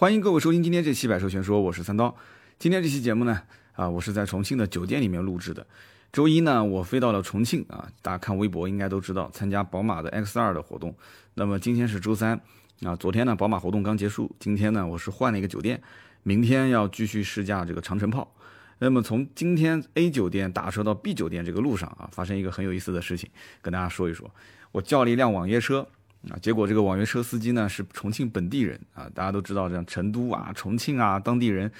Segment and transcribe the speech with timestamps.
[0.00, 2.14] 欢迎各位收听今天这期《百车全说》，我是三刀。
[2.56, 5.66] 今天这期节目呢，啊，我是在重庆的酒店里面录制的。
[6.12, 10.94] 周一呢，我飞到了重庆啊，大家看微博应该都知道，参加宝马的 X2 的活动。
[11.34, 12.40] 那么今天是周三
[12.82, 15.82] 啊，昨天呢，宝马活动刚结束，今天呢，我是换了一个酒店，
[16.22, 18.32] 明天要继续试驾这个长城炮。
[18.78, 23.28] 那么从今天 A 酒店打车到 B 酒店这个路上啊，发生一个很有意思的事情，
[23.60, 24.32] 跟大家说一说。
[24.70, 25.88] 我叫了一辆网约车。
[26.30, 31.70] 啊，结果这个网约车司机呢是重庆本地人啊，大家都知道，像成都啊、重庆啊，当地人，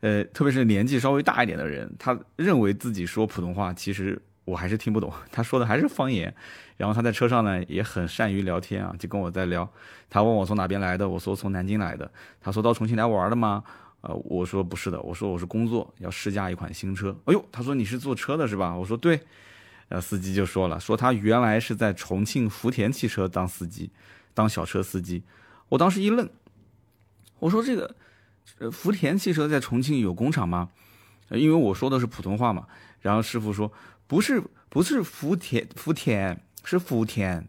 [0.00, 6.34] 呃，特别是年纪稍微大一点的人，他认为自己说普通话，其实我还是听不懂， 他说的还是方言。
[6.76, 9.66] 然后他在车上呢也很善于聊天啊，就跟我在聊。
[10.10, 12.10] 他问我从哪边来的，我说从南京来的。
[12.40, 13.64] 他说到重庆来玩的吗？
[14.02, 17.16] 呃，我说不是的，我说我是工作要试驾一款新车。
[17.24, 18.76] 哎呦，他说你是坐车的是吧？
[18.76, 19.18] 我说对。
[19.88, 23.90] 呃，司机就说了，说他原来是在重庆福田汽车当司机，
[24.34, 25.22] 当小车司机。
[25.68, 26.28] 我当时一愣，
[27.38, 27.94] 我说这个，
[28.58, 30.70] 呃，福田汽车在重庆有工厂吗？
[31.30, 32.66] 因为我说的是普通话嘛。
[33.00, 33.72] 然后师傅说
[34.06, 37.46] 不是，不是福田，福田是福田。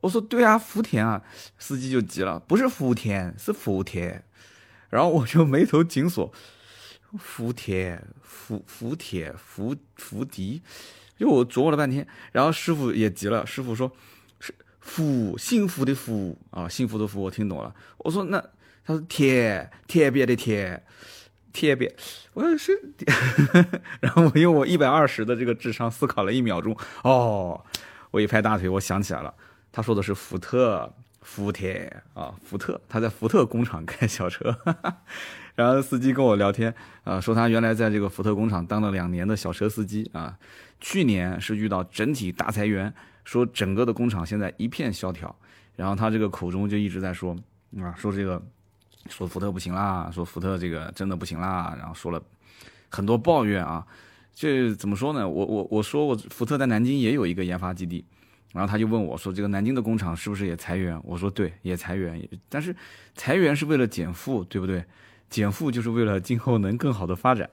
[0.00, 1.22] 我说对啊，福田啊。
[1.58, 4.24] 司机就急了，不是福田，是福田。
[4.90, 6.32] 然后我就眉头紧锁，
[7.18, 10.62] 福田，福福田，福福迪。
[11.22, 13.46] 因为我琢磨了半天，然后师傅也急了。
[13.46, 13.92] 师傅说
[14.40, 17.72] ：“是福，幸福的福啊，幸福的福。”我听懂了。
[17.98, 18.40] 我说：“那
[18.84, 20.82] 他说铁铁别的铁
[21.52, 21.94] 铁别。”
[22.34, 22.72] 我说是。
[24.02, 26.76] 然后我用我一百二十的这个智商思考了一秒钟。
[27.04, 27.64] 哦，
[28.10, 29.32] 我一拍大腿，我想起来了。
[29.70, 32.80] 他说的是福特，福田啊，福特。
[32.88, 34.56] 他在福特工厂开小车。
[35.54, 40.38] 然后司机跟我聊天啊，说他原来在这个福特工厂当了两年的小车司机啊。
[40.80, 42.92] 去年是遇到整体大裁员，
[43.24, 45.32] 说整个的工厂现在一片萧条，
[45.76, 47.36] 然后他这个口中就一直在说
[47.78, 48.42] 啊，说这个
[49.08, 52.20] 说福特不行啦，说福特这个真的不行啦，然后说了
[52.88, 53.86] 很多抱怨啊，
[54.34, 55.28] 这怎么说呢？
[55.28, 58.04] 我我我说我福特在南京也有一个研发基地，
[58.52, 61.00] 然后他就问我说这个南京的工厂是不是也裁员？
[61.04, 62.74] 我说对，也裁员，但是
[63.14, 64.84] 裁员是为了减负，对不对？
[65.30, 67.48] 减负就是为了今后能更好的发展。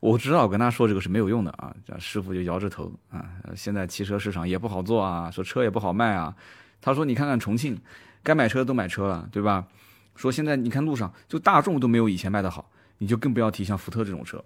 [0.00, 3.28] 我知道跟他说这个是没有用的啊，这师傅就摇着头啊。
[3.54, 6.34] 现在汽车市场也不好做啊，说车也不好卖啊。
[6.80, 7.78] 他说你看看重庆，
[8.22, 9.66] 该买车的都买车了，对吧？
[10.14, 14.42] 说现在你看路上就大众都没有以前卖的好，你就更不要提像福特这种车。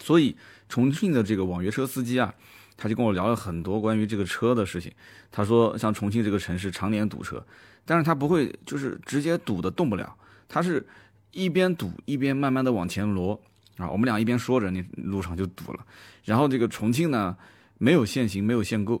[0.00, 0.36] 所以
[0.68, 2.34] 重庆的这个网约车司机啊，
[2.82, 4.90] 他就跟我聊了很多关于这个车的事情。
[5.30, 7.44] 他说像重庆这个城市常年堵车，
[7.84, 10.12] 但是他不会就是直接堵的动不了，
[10.48, 10.84] 他是
[11.30, 13.40] 一边堵一边慢慢的往前挪。
[13.78, 15.86] 啊，我们俩一边说着，那路上就堵了。
[16.24, 17.36] 然后这个重庆呢，
[17.78, 19.00] 没有限行，没有限购。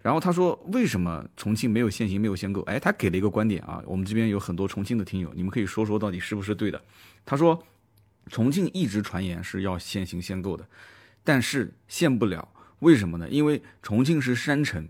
[0.00, 2.60] 然后他说，为什么重庆没有限行，没有限购？
[2.62, 3.82] 哎，他给了一个观点啊。
[3.86, 6.80] 我们这边有很多重庆的听友，你们可以说说到底是不是对的？
[7.26, 7.60] 他说，
[8.28, 10.64] 重庆一直传言是要限行限购的，
[11.24, 12.48] 但是限不了，
[12.84, 13.26] 为什么呢？
[13.30, 14.86] 因为重庆是山城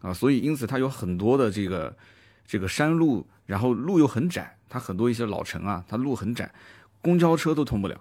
[0.00, 1.94] 啊，所以因此它有很多的这个
[2.46, 6.50] 这个山路，然后路又很窄，它很多一些老城啊，它路很窄，
[7.02, 8.00] 公交车都通不了。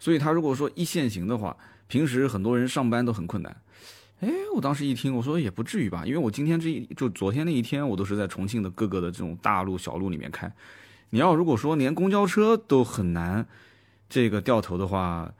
[0.00, 1.54] 所以它如果说一限行的话，
[1.86, 3.54] 平时很多人上班都很困难。
[4.20, 10.50] 哎，我当时一听，我说也不至于吧，因为我今天这一就昨天那一天，我都是在重庆的各个的这种大路小路里面开。
[11.10, 13.46] 你要如果说连公交车都很难
[14.08, 15.32] 这个掉头的话，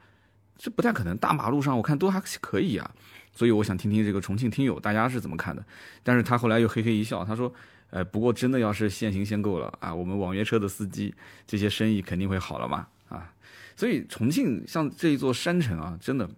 [0.57, 1.17] 这不太可能。
[1.17, 2.91] 大马路上我看都还可以啊。
[3.39, 5.63] 所以我想听听这个重庆听友大家是怎么看的。
[6.03, 7.49] 但是他后来又嘿嘿一笑，他说
[7.89, 11.15] ：“呃，不过真的要是限行限购了啊，我们网约车的司机
[11.47, 13.33] 这些生意肯定会好了嘛。”啊。
[13.77, 16.29] 所以重庆像这一座山城啊，真的，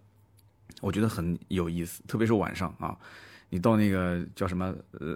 [0.80, 2.96] 我觉得很有意思，特别是晚上啊，
[3.50, 4.72] 你到那个叫什么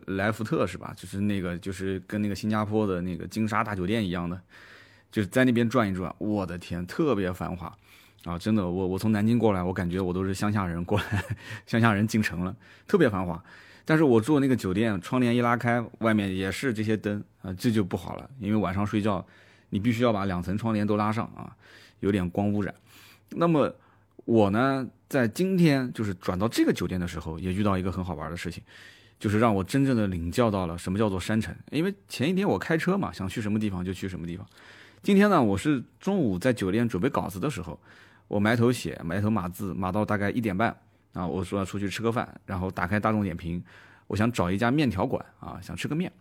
[0.07, 0.91] 莱福特是吧？
[0.97, 4.41] 就是那个就是跟那个新加坡的那个金沙大酒店一样的，
[5.12, 7.72] 就是在那边转一转，我的天，特别繁华
[8.25, 8.38] 啊！
[8.38, 11.24] 真的，我我从南京过来，我感觉我都是乡下人过来，
[11.66, 12.56] 乡下人进城了，
[12.88, 13.41] 特别繁华。
[13.86, 19.25] 但是我住那个酒店，窗帘一拉开，外面也是这些灯啊，这就不好了，因为晚上睡觉，
[19.69, 21.56] 你必须要把两层窗帘都拉上啊。
[22.01, 22.75] 有点光污染，
[23.30, 23.74] 那么
[24.25, 28.62] 我呢，在今天就是转到这个酒店的时候，也遇到一个很好玩的事情，
[29.18, 31.56] 就是让我真正的领教到了什么叫做山城。
[31.71, 34.45] 因为前一天我开车嘛，想去什么地方就去什么地方。
[35.01, 37.80] 今天呢，我是中午在酒店准备稿子的时候，
[38.27, 40.75] 我埋头写，埋头码字，码到大概一点半
[41.13, 43.63] 啊，我说要出去吃个饭，然后打开大众点评，
[44.07, 46.12] 我想找一家面条馆啊，想吃个面，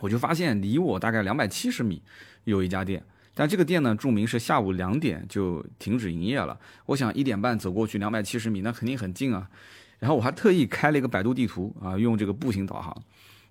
[0.00, 2.02] 我就发现离我大概两百七十米
[2.44, 3.02] 有一家店。
[3.34, 6.58] 但这个店呢，注明是下午两点就停止营业了。
[6.86, 9.50] 我想一点半走过去两百七十米，那肯定很近啊。
[9.98, 12.96] 然后我还特意开了一个百度地图啊，用这个步行导航。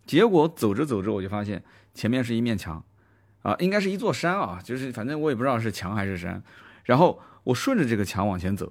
[0.07, 1.63] 结果走着走着，我就发现
[1.93, 2.83] 前面是一面墙，
[3.43, 6.41] 啊，应该是一座山啊，就是反正我也不知道是墙还是山。
[6.83, 8.69] 然后我顺着这个墙往前走，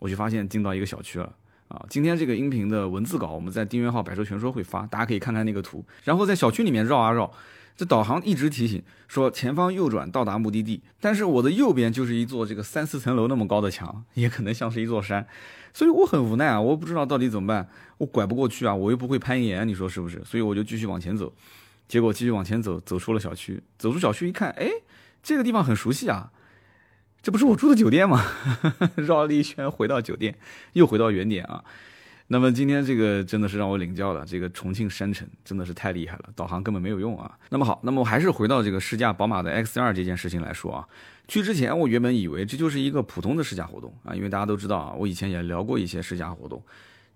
[0.00, 1.32] 我就发现进到一个小区了
[1.68, 1.86] 啊。
[1.88, 5.84] 今天这个音频的文字稿我们在订阅号“百车全说”会发，大家可以看看那个图。
[6.02, 7.30] 然后在小区里面绕啊绕。
[7.76, 15.26] 这导航一直提醒说前方右转到达目的地，但是我的右边就是一座这个三四层楼那么高的墙，也可能像是一座山，
[15.72, 17.68] 所以我很无奈啊，我不知道到底怎么办，
[17.98, 20.22] 我拐不过去啊，我又不会攀岩，你说是不是？
[20.24, 21.34] 所以我就继续往前走，
[21.88, 24.70] 结果继续往前走，走出了小区，走出小区一看，哎，
[25.20, 26.30] 这个地方很熟悉啊，
[27.24, 28.22] 这不是我住的酒店吗？
[28.96, 30.36] 绕了一圈回到酒店，
[30.74, 31.64] 又回到原点啊。
[32.26, 37.34] 那么今天这个真的是让我领教了，这个重庆山城真的是太厉害了，导航根本没有用啊。
[37.48, 40.86] 那么好，那么我还是回到这个试驾宝马的 X2 这件事情来说啊。
[41.26, 46.62] 去之前我原本以为这就是一个普通的试驾活动啊，因为大家都知道啊，我以前也聊过一些试驾活动。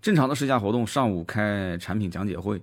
[0.01, 2.59] 正常的试驾活动，上午开产品讲解会，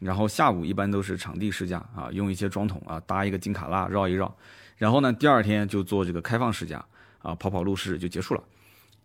[0.00, 4.34] 然后下午一般都是场地试驾啊，用一些装桶啊搭一个金卡拉绕一绕，
[4.76, 6.84] 然后呢第二天就做这个开放试驾
[7.22, 8.42] 啊，跑跑路试就结束了。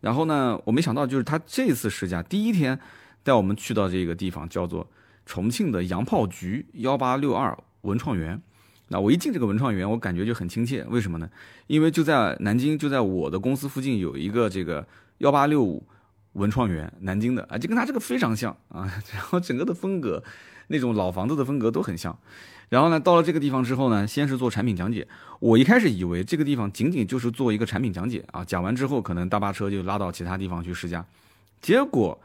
[0.00, 2.78] 然后呢，我没想到，就是他这次试驾第一天
[3.22, 4.84] 带我们去到这个地方，叫做
[5.24, 8.42] 重庆的洋炮局幺八六二文创园。
[8.88, 10.84] 那我一进这个文创园，我感觉就很亲切。
[10.88, 11.30] 为什么呢？
[11.68, 14.86] 因为就在南京，就在我的公司附近有一个这个
[15.18, 15.86] 幺八六五
[16.32, 18.84] 文创园，南京的啊，就跟他这个非常像啊。
[19.14, 20.22] 然后整个的风格，
[20.66, 22.18] 那种老房子的风格都很像。
[22.72, 25.06] 然后呢，到了这个地方之后呢，先是做产品讲解。
[25.40, 31.04] 我一开始以为这个地方仅仅就是做一个产品讲解啊，讲完之后可能大巴车就拉到其他地方去试驾。
[31.60, 32.18] 结果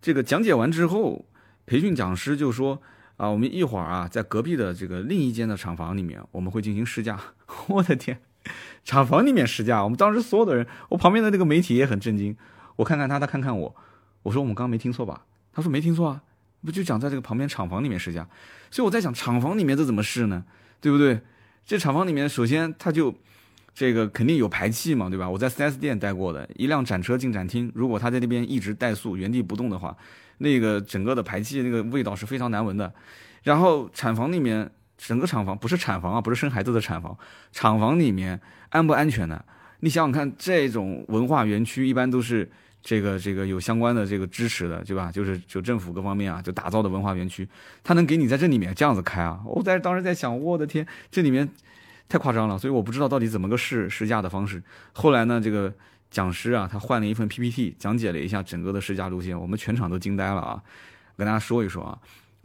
[0.00, 1.26] 这个讲解完之后，
[1.66, 2.80] 培训讲师就说
[3.18, 7.20] 啊，我们一会儿啊，在隔壁的这个另一间的厂房里面，我们会进行试驾。
[7.68, 8.18] 我的天，
[8.82, 9.84] 厂房里面试驾！
[9.84, 12.34] 我们当时所有的人，我旁边的那个媒体也很震惊。
[12.76, 13.76] 我看看他，他看看我，
[14.22, 15.26] 我说我们刚刚没听错吧？
[15.52, 16.22] 他说没听错啊。
[16.66, 18.28] 不就讲在这个旁边厂房里面试驾，
[18.72, 20.44] 所以我在想厂房里面这怎么试呢？
[20.80, 21.20] 对不对？
[21.64, 23.14] 这厂房里面首先它就
[23.72, 25.30] 这个肯定有排气嘛，对吧？
[25.30, 29.96] 我在 4S 店待过的，一辆展车进展厅，如果它在那边一直怠速原地不动的话，
[30.38, 32.92] 那个整个的排气那个味道是非常难闻的。
[33.44, 37.16] 然后厂房里面整个厂房不是产房啊，不是生孩子的产房，
[37.52, 38.40] 厂房里面
[38.70, 39.44] 安不安全呢？
[39.80, 42.50] 你想想看，这种文化园区一般都是。
[42.86, 45.10] 这个这个有相关的这个支持的，对吧？
[45.10, 47.48] 就是就政府各方面啊，就打造的文化园区，
[47.82, 49.42] 他能给你在这里面这样子开啊？
[49.44, 51.48] 我在当时在想，我的天，这里面
[52.08, 54.62] 太夸张了，所以我不知道到底怎么个试试驾的方式。
[54.92, 55.74] 后来呢，这个
[56.12, 60.62] 讲师啊，他换了一份 PPT，讲解了一下整个的试驾路线，我们全场都惊呆了啊！
[61.16, 61.98] 跟大家说一说啊，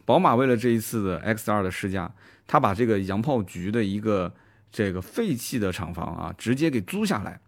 [0.05, 2.11] 宝马为了这一次的 X2 的试驾，
[2.47, 4.33] 他把这个洋炮局的一个
[4.71, 7.39] 这个废弃的厂房啊，直接给租下来。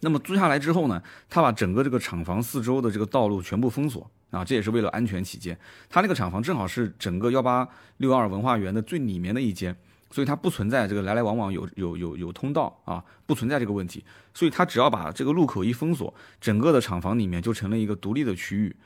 [0.00, 5.58] 那么租下来之后呢，他把整个这个厂房四周的这个道路全部封锁啊，这也是为了安全起见。
[5.88, 9.74] 他那个厂房正好是整个幺八六二文化园的最里面的一间，
[10.10, 14.04] 所以它不存在这个来来往往有有有有通道啊，不存在这个问题。
[14.34, 18.76] 所以他只要把这个路口一封锁，整个的厂房里面就成了一个独立的区域。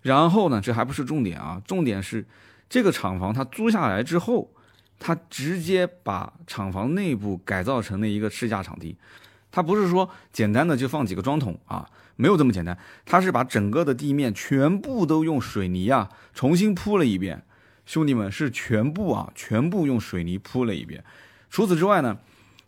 [0.00, 2.26] 然后呢，这还不是重点啊，重点是
[2.68, 4.50] 这个厂房它租下来之后，
[4.98, 8.96] 他直接把厂房内部改造成了一个试驾场地。
[9.52, 12.76] 它不是说简单的就放几个桩桶啊，没有这么简单。
[13.04, 17.44] 它是把整个的地面全部都用水泥啊重新铺了一遍，
[17.84, 21.04] 兄弟们是全部啊，全部用水泥铺了一遍。
[21.50, 22.16] 除此之外呢，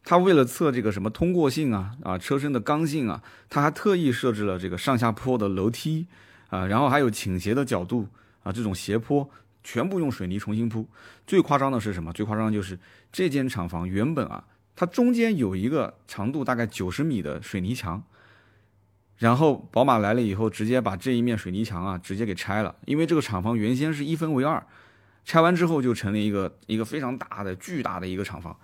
[0.05, 6.07] 它为了测这个什么通过性啊啊车身的刚性啊，它还特意设置了这个上下坡的楼梯
[6.51, 8.07] 啊，然后还有倾斜的角度
[8.43, 9.27] 啊，这种斜坡
[9.63, 10.87] 全部用水泥重新铺。
[11.27, 12.13] 最夸张的是什么？
[12.13, 12.79] 最夸张的就是
[13.11, 14.45] 这间厂房原本啊。
[14.77, 18.03] 它中间有一个长度大概九十米的水泥墙，
[19.19, 22.75] 然后宝马来了以后，直接把这一面水泥墙啊，直接给拆了。
[22.85, 24.67] 因为这个厂房原先是一分为二，
[25.25, 28.57] 拆完之后就成了一个一个非常大的、巨大的一个厂房。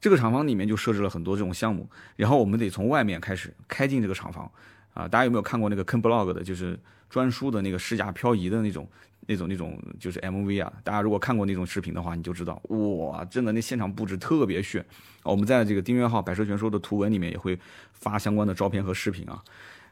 [0.00, 4.50] 这个厂房里面就设置了很多这种项目，然后我们得从外面开始开进这个厂房
[4.92, 5.08] 啊。
[5.08, 6.78] 大家有没有看过那个坑 blog 的，就是
[7.08, 8.86] 专书的那个试驾漂移的那种？
[9.26, 14.84] 那种那种就是 MV 啊，大家如果看过那种视频的话，你就知道，哇，真的那现场布置特别炫。
[15.22, 17.58] 我们在这个订阅号“百车全说”的图文里面也会
[17.92, 19.42] 发相关的照片和视频啊。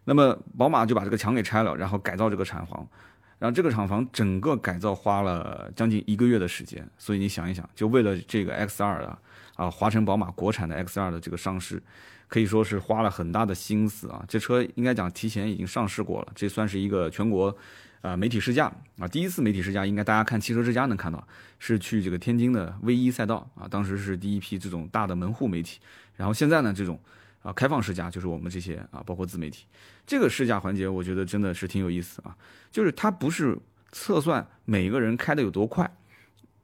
[0.05, 2.87] 那么宝马就把这个墙给拆了，然后改造这个厂房，
[3.39, 6.87] 然后这个厂房整个改造花了将近一个月的时间。
[6.99, 9.19] 所以你想一想，就为了这个 X2 啊，
[9.55, 11.83] 啊，华晨宝马国产的 X2 的这个上市，
[12.29, 14.23] 可以说是花了很大的心思啊。
[14.29, 17.57] 这车应该讲提前已经上市过了，这算是一个全国。
[18.03, 21.27] 啊，媒体试驾啊，第一次媒体试驾应该大家看汽车之家能看到，
[21.61, 25.79] 是去这个天津的 V 一赛道啊，当时是第一批这种大的门户媒体。
[26.17, 27.01] 然后现在呢，这种
[27.43, 29.67] 啊开放试驾就是我们这些啊，包括自媒体，
[30.05, 32.37] 这个试驾环节我觉得真的是挺有意思啊。
[32.73, 33.57] 就是它不是
[33.93, 35.89] 测算每一个人开的有多快，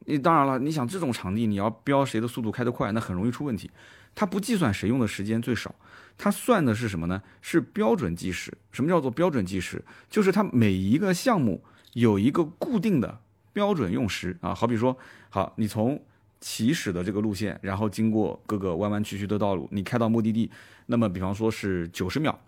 [0.07, 3.71] 你当然了，你想这种场地你要标谁的速度开得快，那很容易出问题。
[4.14, 5.74] 它不计算谁用的时间最少，
[6.16, 7.22] 它算的是什么呢？
[7.40, 8.52] 是标准计时。
[8.72, 9.82] 什么叫做标准计时？
[10.10, 11.62] 就是它每一个项目
[11.92, 13.20] 有一个固定的
[13.52, 14.54] 标准用时啊。
[14.54, 14.96] 好比说，
[15.30, 16.02] 好，你从
[16.40, 20.50] 起始的这个路线，然后经过各个弯弯曲曲的道路，你开到目的地，
[20.86, 22.38] 那么比方说是九十秒。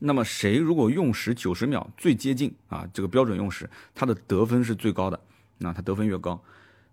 [0.00, 5.18] 那么谁如果用时九十秒最接近啊，这个标准用时，它的得分是最高的，
[5.58, 6.42] 那它得分越高。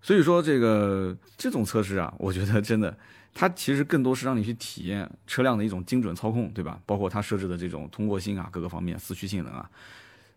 [0.02, 2.96] 所以说这个这种测试啊，我觉得真的，
[3.34, 6.80] 它其实更多是让你去体验车辆的一种精准操控，对吧？
[6.86, 9.70] 包括它设置的这种通过性啊，各个方面四驱性能啊，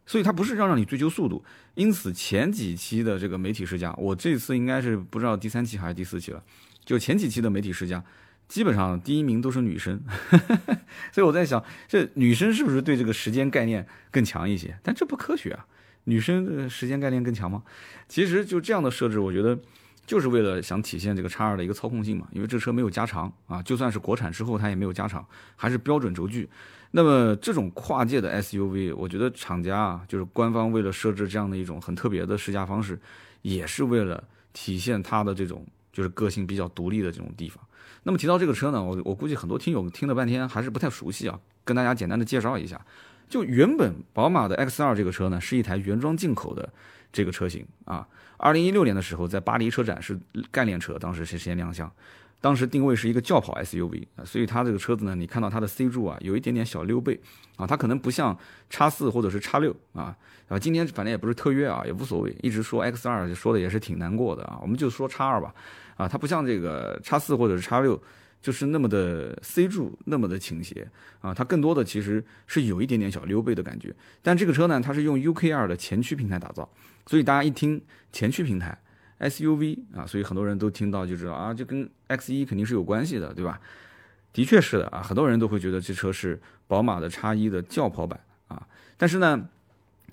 [0.07, 1.45] 所以它不是让让你追求速度。
[1.75, 6.43] 因此前几期的这个媒体试驾，我这次应该是不知道第三期还是第四期了，
[6.85, 8.03] 就前几期的媒体试驾。
[8.47, 9.99] 基本上第一名都是女生，
[11.11, 14.79] 所以我在想，这女生是不是对这个时间概念更强一些？
[14.83, 15.67] 但这不科学啊！
[16.05, 17.63] 女生的时间概念更强吗？
[18.07, 19.59] 其实就这样的设置，我觉得
[20.07, 22.27] 就是为了想体现这个叉二的一个操控性嘛。
[22.33, 26.49] 因为这车没有加长啊，就算是国产之后它也没有加长，还是标准轴距。
[26.91, 32.99] 那么这种跨界的 SUV，我觉得厂家啊，就是官方为了设置这样的一种很特别的试驾方式，
[33.43, 37.63] 也是为了体现它的这种就是个性比较独立的这种地方。
[38.05, 42.81] 那么提到这个车呢，我我估计很多听友听了半天还是不太熟悉啊，跟大家简单的介绍一下。
[43.29, 46.73] 就原本宝马的 X2 这个车呢，是一台原装进口的
[47.15, 48.07] 这个车型啊。
[48.37, 50.19] 二零一六年的时候，在巴黎车展是
[50.51, 51.91] 概念车，当时是先亮相。
[52.41, 57.19] 当时定位是一个轿跑 SUV 啊，所以它这个车子呢，你看到它的 C 柱啊，有一点点小溜背
[57.57, 58.37] 啊，它可能不像
[58.69, 60.15] 叉四或者是叉六啊。
[60.49, 65.55] 啊，今天反正也不是特约啊，也无所谓，一直说 X 二就说的也是挺难过的啊，我们就说叉二吧。
[65.97, 67.99] 啊，它不像这个叉四或者是叉六，
[68.45, 70.87] 就是那么的 C 柱，那么的倾斜
[71.23, 71.33] 啊。
[71.33, 73.91] 它更多的其实是有一点点小溜背的感觉。
[74.21, 76.69] 但这个车呢，它是用 UKR 的前驱平台打造，
[77.07, 77.81] 所以大家一听
[78.13, 78.79] 前驱平台
[79.21, 83.59] SUV 啊，所以很多人都听到就知道啊，就跟 X1 肯定是有关系的，对吧？
[84.35, 88.69] 的确是的啊，很多人都会觉得这车是宝马的叉一的轿跑版啊。
[88.99, 89.49] 但是呢，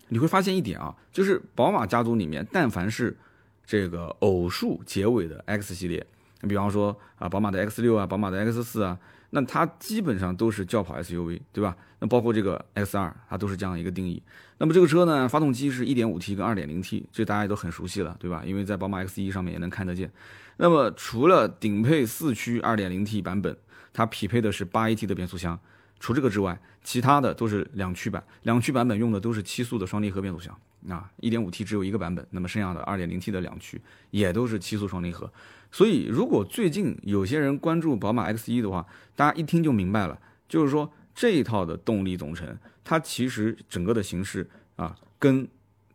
[0.08, 3.18] 你会发现一点啊，就是宝马家族里面，但凡是
[3.66, 6.08] 这个偶数结尾的 X 系列，
[6.42, 8.98] 你比方说啊，宝马的 X 六啊，宝马的 X 四啊，
[9.30, 11.76] 那它基本上都是轿跑 SUV，对吧？
[12.00, 14.22] 那包括这个 X 二，它都是这样一个定义。
[14.58, 18.44] 那么这个车呢，发动机是 1.5T 跟 2.0T，这大家也都很熟悉了，对吧？
[18.46, 20.12] 因为在宝马 X 一上面也能看得见。
[20.58, 23.56] 那么除了顶配四驱 2.0T 版本，
[23.94, 25.60] 它匹配的是 8AT 的变速箱。
[26.00, 30.58] 除这个之外，其他的都是两驱版，两驱版本用的都是七速的双离合变速箱
[30.90, 35.32] 啊，一点五 T 只有一个版本，那么剩下的二点零 T 的两驱也都是七速双离合。
[35.72, 38.86] 所以，如果最近有些人关注宝马 X 一的话，
[39.16, 45.48] 大家一听就明白了，就是说这一套的动力总成，它其实整个的形式啊，跟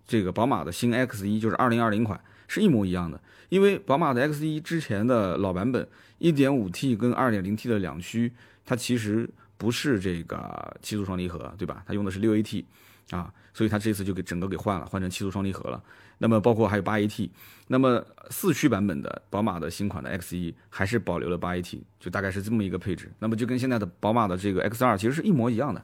[0.07, 5.89] 这个宝马的新 X 一就是二零二零款是一模一样的，因为宝马的 X 一之前的老版本
[6.19, 8.33] 一点五 T 跟二点零 T 的两驱，
[8.65, 9.29] 它其实。
[9.59, 11.83] 不是这个七速双离合，对吧？
[11.87, 12.63] 它用的是六 AT，
[13.09, 15.83] 啊，所以它这次就给整个给换了，换成七速双离合了。
[16.19, 17.31] 那么包括还有八 AT，
[17.69, 23.11] 那么四驱版本的宝马的新款的 X 一还是保留了八 AT，就大概是这么一个配置。
[23.19, 25.83] 那么就跟现在的宝马的这个 X 二其实是一模一样的。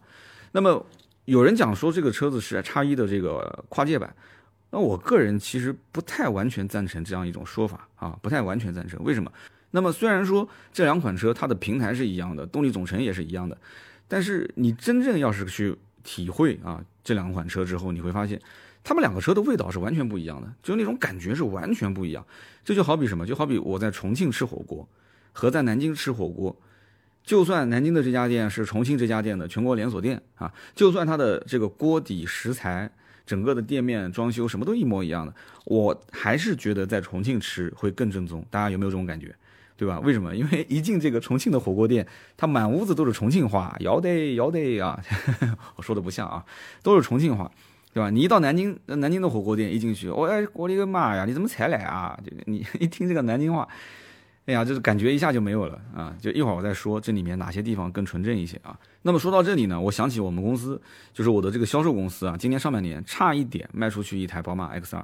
[0.53, 0.85] 那么
[1.25, 4.15] 有人讲说这个车子是叉一的这个跨界版，
[4.69, 9.03] 那我个人其实不太完全赞成这样一种说法啊，不太完全赞成。
[9.03, 9.33] 为什么？
[9.71, 13.57] 那么虽然说这两款车它的平台是一样的，动力总成也是一样的，
[14.07, 18.41] 但是你真正要是去体会啊这两款车之后，你会发现，
[18.85, 22.25] 他们两个车的味道是完全不一样的，就那种感觉是完全不一样。
[22.65, 23.27] 这就好比什么？
[23.27, 24.89] 就好比我在重庆吃火锅
[25.33, 26.57] 和在南京吃火锅，
[27.25, 32.91] 就算南京的这家店是重庆这家店的全国连锁店啊，就算它的这个锅底食材、
[33.27, 38.45] 整个的店面装修什么都一模一样的，我还是觉得在重庆吃会更正宗。
[38.51, 39.35] 大家有没有这种感觉？
[39.83, 39.99] 对吧？
[39.99, 40.37] 为什么？
[40.37, 44.97] 因为一进这个重庆的火锅店，它满屋子都是重庆话，要得要得啊！
[45.75, 46.45] 我说的不像啊，
[46.85, 47.51] 都是重庆话，
[47.93, 48.09] 对吧？
[48.09, 52.17] 你一到南京，南京的火锅店一进去，我哎，我的个妈呀，你怎么才来啊？
[52.25, 53.67] 就你 一听这个南京话，
[54.47, 56.15] 哎呀，就是感觉一下就没有了啊！
[56.21, 58.79] 就一会儿我再说这里面哪些地方更纯正一些啊。
[59.03, 60.81] 那么说到这里呢，我想起我们公司，
[61.13, 65.03] 就是我的这个销售公司啊，今年上半年差一点卖出去一台宝马 X2。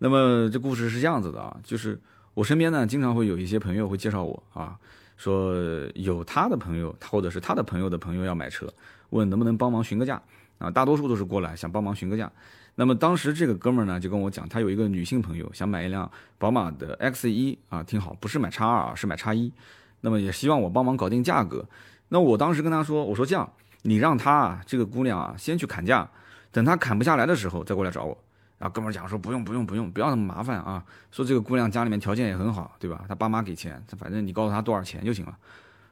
[0.00, 1.98] 那么这故事是这样子的啊，就是。
[2.34, 4.76] 我身边呢，经常会有一些朋友会介绍我啊，
[5.16, 5.54] 说
[5.94, 8.72] 有他的朋友，或者是他的朋友的朋友要买车，
[9.10, 10.20] 问能不能帮忙询个价
[10.58, 10.70] 啊。
[10.70, 12.30] 大多数都是过来想帮忙询个价。
[12.74, 19.52] 那么当时这个哥们儿呢，就跟我讲，他有一个女性朋友想买一辆宝马的 X 一啊，听好，不是买叉二啊，是买叉一。
[20.00, 21.64] 那么也希望我帮忙搞定价格。
[22.08, 23.48] 那我当时跟他说，我说这样，
[23.82, 26.10] 你让他啊，这个姑娘啊，先去砍价，
[26.50, 28.18] 等他砍不下来的时候再过来找我
[28.58, 33.04] 然后哥们儿讲说不用不用不用，不要那么麻烦啊，说这个姑娘家里面条件也很好，对吧？
[33.08, 35.36] 她爸妈给钱，反正你告诉她多少钱就行了。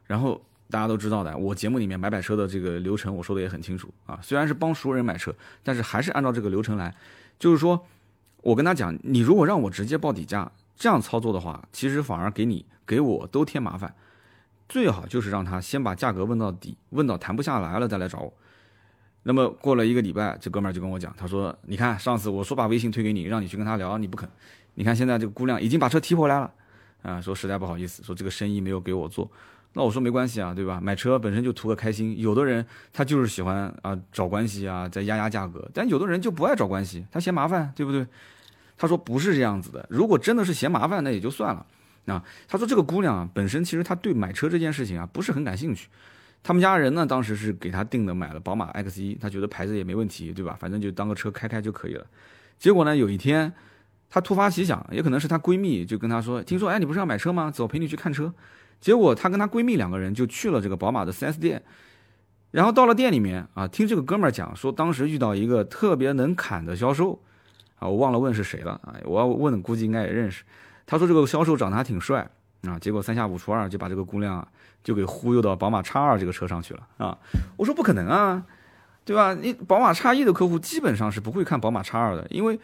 [0.07, 0.41] 然后
[0.71, 6.95] 大家都知道的，我节目里面买买车的这个流程我说的也很清楚啊，虽然是帮熟人买车，但是还是按照这个流程来，
[7.39, 7.85] 就是说
[8.43, 13.95] 我跟他讲，你如果让我直接报底价，这样操作的话，其实反而给你给我都添麻烦。
[14.69, 18.33] 最好就是让他先把价格问到底，问到谈不下来了再来找我。
[19.25, 24.29] 那么过了一个礼拜，这哥们儿就跟我讲，他说：“你看上次我说把微信推给你，让你去跟他聊，你不肯。
[24.75, 26.53] 你看现在这个姑娘已经把车提回来了，
[27.03, 29.31] 啊，说实在不好意思，说这个生意没有给我做。
[29.75, 30.81] 那我说没关系啊，对吧？
[30.83, 32.19] 买车本身就图个开心。
[32.19, 35.71] 有的人他就是喜欢啊找关系啊，再压压价格。
[35.73, 38.05] 但有的人就不爱找关系，他嫌麻烦，对不对？
[38.77, 39.87] 他说不是这样子的。
[39.89, 41.65] 如果真的是嫌麻烦，那也就算了。
[42.07, 45.89] 啊，他说这个姑娘啊，本身其实她对买车这件事情啊不是很感兴趣。”
[46.43, 50.57] 他们家人呢，当时是给他定的，买了宝马 X1，他觉得牌子也没问题，对吧？
[50.59, 52.05] 反正就当个车开开就可以了。
[52.59, 53.53] 结果呢，有一天，
[54.11, 57.51] 她突发奇想，也可能是她闺蜜就跟她说：“听说，哎，你不是要买车吗？
[57.51, 58.35] 走，陪你去看车。”
[58.81, 61.63] 结果她跟她闺蜜两个人就去了这个宝马的 4S 店，
[62.51, 67.21] 然后到了店里面啊，听这个哥们儿讲说，当时遇到一个特别能侃的销售
[67.79, 70.43] 啊，我忘了问是谁了啊，我要问估计应该也认识。
[70.85, 72.29] 他说这个销售长得还挺帅
[72.63, 74.49] 啊，结果三下五除二就把这个姑娘啊。
[74.83, 77.17] 就给忽悠到宝马叉二这个车上去了啊！
[77.57, 78.45] 我说不可能啊，
[79.05, 79.33] 对吧？
[79.33, 82.59] 你宝马叉一的客户基本上是不会看宝马叉二的，因为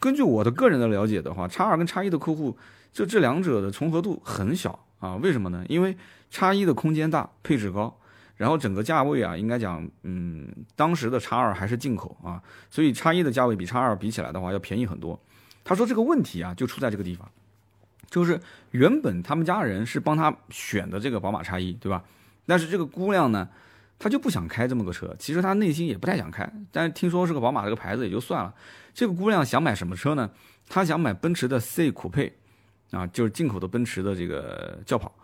[0.00, 2.56] 根据我的个人的了解的话，叉二跟叉一的客户
[2.90, 5.16] 就这两者的重合度很小啊。
[5.16, 5.62] 为什么呢？
[5.68, 5.94] 因为
[6.30, 7.94] 叉一的空间大，配置高，
[8.36, 12.40] 然后整个价位啊，应该讲，嗯，当时的叉二还是进口啊，
[12.70, 15.20] 所以叉一的价位比叉二比起来的话要便宜很多。
[15.62, 17.30] 他说这个问题啊，就出在这个地方。
[18.10, 22.02] 就是原本他们家人是帮他选的这个宝马叉一，对吧？
[22.46, 23.46] 但是这个姑娘呢，
[23.98, 25.14] 她就不想开这么个车。
[25.18, 28.54] 其实她内心也不太想开，但是听说是个宝马这个牌子也就算了。
[28.94, 30.30] 这个姑娘想买什么车呢？
[30.68, 32.32] 她想买奔驰的 C 酷配，
[32.92, 35.14] 啊，就是进口的奔驰的这个轿跑。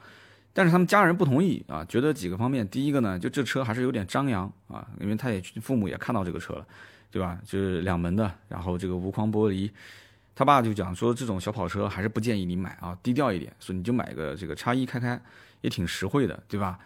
[0.52, 2.68] 但是他们家人不同意啊，觉得几个方面。
[2.68, 6.66] 第一个呢，就这车还是有点张扬啊，因为他也父母也看到这个车了，
[7.10, 7.38] 对吧？
[7.44, 9.70] 就是两门的，然后这个无框玻璃。
[10.34, 15.20] 他爸就讲说，这种小跑车还是不建议你买啊，低调一点，所以你就买个这个叉一开开，
[15.60, 16.76] 也挺实惠的，对吧？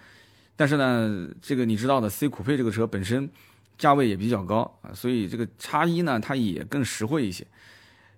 [0.55, 3.31] 但是呢，这个你知道的，C 酷配这个车本身
[3.79, 7.47] 价位也比较高啊，所以这个叉一呢，它也更实惠一些。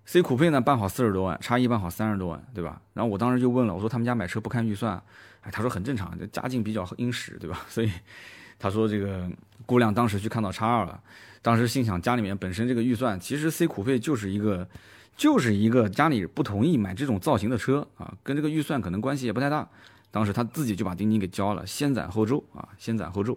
[0.04, 2.82] C 酷配呢，办好四十多万，叉一办好三十多万，对吧？
[2.94, 5.00] 然后我当时就问了，我说他们家买车不看预算？
[5.42, 7.60] 哎，他说很正常，家境比较殷实，对吧？
[7.70, 7.92] 所以
[8.58, 9.30] 他说这个
[9.64, 11.00] 姑娘当时去看到叉二了，
[11.40, 14.66] 当时心想家里面本身这个预算，其实 C 酷配就是一个。
[15.20, 19.68] 就是一个家里不同意买这种造型的车啊，跟这个预算可能关系也不太大。
[20.10, 23.36] 当时他自己就把定金给交了，先斩后奏啊，先斩后奏。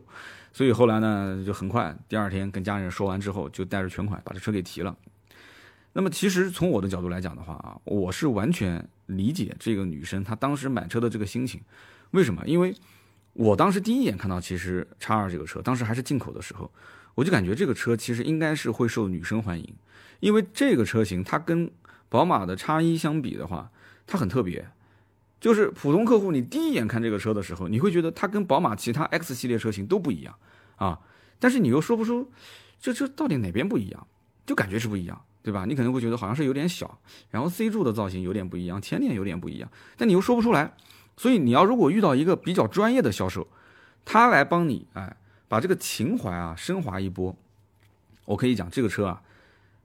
[0.54, 4.96] 所以后来呢，就很快，第二天跟家人说完之后，就带着全款把这车给提了。
[5.92, 11.60] 那么其实从我的角度来讲的话啊，我是完全理解这个女生她当时买车的这个心情。
[12.12, 12.42] 为什么？
[12.48, 12.74] 因为
[13.34, 16.72] 我当时第一眼看到其实叉二这个车，当时还是进口的时候，
[17.14, 19.68] 我就感觉这个车其实应该是会受女生欢迎。
[20.20, 21.72] 因为这个车型，它跟
[22.10, 23.72] 宝马的叉一相比的话，
[24.06, 24.68] 它很特别。
[25.40, 30.34] 就是普通客户，你第一眼看这个车的时候，你会觉得它跟宝马其他 X 系列车型都不一样
[30.78, 31.00] 啊。
[31.38, 32.32] 但是你又说不出
[32.80, 34.08] 这车到底哪边不一样，
[34.46, 35.66] 就感觉是不一样，对吧？
[35.68, 36.98] 你可能会觉得好像是有点小，
[37.30, 40.74] 然后 C 柱的造型有点不一样，前脸有点不一样，但你又说不出来。
[41.18, 43.48] 所以你要如果遇到一个比较专业的销售，
[44.06, 45.18] 他来帮你哎
[45.50, 47.36] 把这个情怀啊升华一波，
[48.24, 49.22] 我可以讲这个车啊。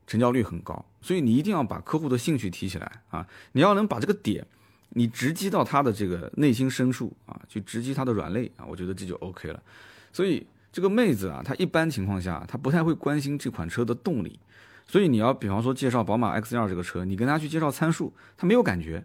[0.08, 3.28] 成交率很高，所以你一定要把客户的兴趣提起来啊！
[3.52, 4.44] 你要能把这个点，
[4.88, 9.62] 你直击到他的这个内心深处啊，去直击他的软肋啊，我觉得这就 OK 了。
[10.10, 14.40] 所以这个妹子啊，她一般情况下她不太会关心这款车的动力，
[14.86, 19.04] 所以你要比方说介绍宝马 X2 这个车，你跟她去介绍参数，她没有感觉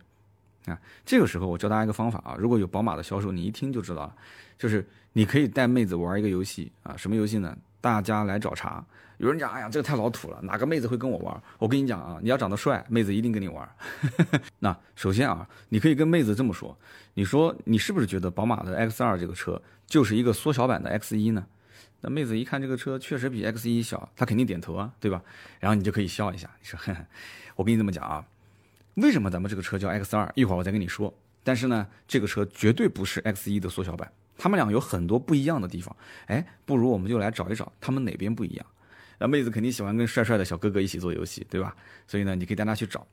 [0.67, 0.79] 啊。
[1.05, 4.15] 这个时候我教大家一个方法啊，如果有宝马的销售，你一听就知道了，
[4.57, 7.57] 就是你可以带妹子玩一个游戏啊，什么游戏呢？
[7.83, 8.81] 大家来找茬。
[9.17, 11.43] 有人讲，哎呀，这个太老土了，哪个妹子会跟我玩？
[11.59, 13.69] 我跟你讲啊，你要长得帅，妹子一定跟你玩。
[14.59, 16.77] 那首先啊，你可以跟妹子这么说，
[17.13, 21.45] 你说你是不是觉得宝马的 X2 这个车就是一个缩小版的 X1 呢？
[21.99, 25.21] 那妹子一看这个车确实比 X1 小，她肯定点头啊，对吧？
[25.59, 26.79] 然后你就可以笑一下，你说，
[27.57, 28.25] 我跟你这么讲啊，
[28.95, 30.31] 为什么咱们这个车叫 X2？
[30.35, 31.13] 一会儿我再跟你说。
[31.43, 34.09] 但是呢，这个车绝对不是 X1 的缩小版，
[34.43, 35.95] 他们俩有很多不一样的地方。
[36.25, 38.65] 哎，不如我们就来找一找，他们哪边不一样。
[39.17, 41.73] 那妹子肯定喜欢跟帅帅的小哥哥一起做游戏，对吧？
[42.06, 43.08] 所以呢，你可以带他去找。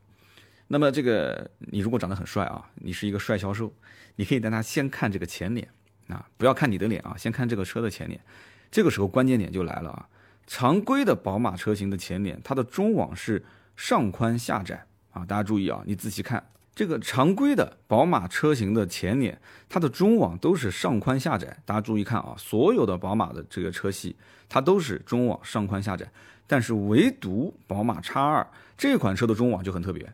[0.66, 3.72] 那么这个，你如果长得很帅啊，你是一个帅销售，
[4.16, 5.68] 你可以带他先看这个前脸
[6.08, 8.20] 啊，不要看你的脸啊，先看这个车的前脸。
[8.68, 10.08] 这个时候关键点就来了啊，
[10.48, 13.44] 常规的宝马车型的前脸，它的中网是
[13.76, 15.24] 上宽下窄啊。
[15.24, 16.44] 大家注意啊，你仔细看
[16.80, 19.38] 这个常规的宝马车型的前脸，
[19.68, 21.58] 它的中网都是上宽下窄。
[21.66, 24.16] 大家注意看啊，所有的宝马的这个车系，
[24.48, 26.10] 它都是中网上宽下窄，
[26.46, 28.46] 但是唯独宝马 X2
[28.78, 30.10] 这款车的中网就很特别，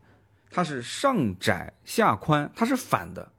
[0.51, 3.31] 它是上窄下宽，它是反的。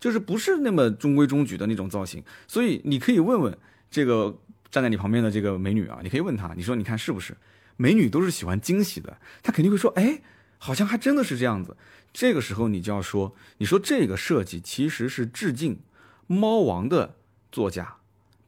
[0.00, 3.56] 就是不是那么中规中矩的那种造型，所以你可以问问
[3.88, 4.36] 这个
[4.68, 7.36] 站在你旁边的这个美女啊，你可以问她，你说你看是不是？
[7.76, 10.20] 美女都是喜欢惊喜的，她肯定会说，哎，
[10.64, 11.76] 好像还真的是这样子。
[12.12, 15.80] 这个时候你就要说，你说这个设计其实是致敬
[16.28, 17.16] 猫王的
[17.50, 17.96] 座驾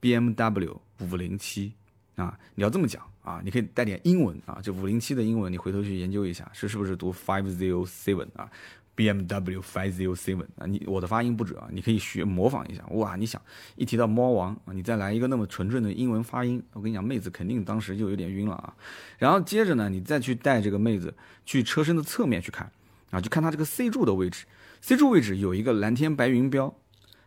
[0.00, 1.72] ，BMW 五零七
[2.14, 8.48] 啊，你要这么讲啊，你可以带点英文啊，这五零七的英文你回头去研究一下，是是不是读 five zero seven 啊
[8.96, 12.84] ？BMW 507啊，你我的发音不准啊，你可以学模仿一下。
[12.90, 13.40] 哇，你想
[13.74, 18.74] 一提到猫王啊，你再来一个那么纯正的英文发音，我跟你讲，妹子肯定当时就有点晕了啊。
[19.18, 21.12] 然后接着呢，你再去带这个妹子
[21.44, 22.70] 去车身的侧面去看
[23.10, 24.46] 啊，就看它这个 C 柱的位置
[24.80, 26.72] ，C 柱位置有一个蓝天白云标。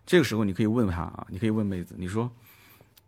[0.05, 2.31] 这个时候你可以问她啊，你可以问妹子，你说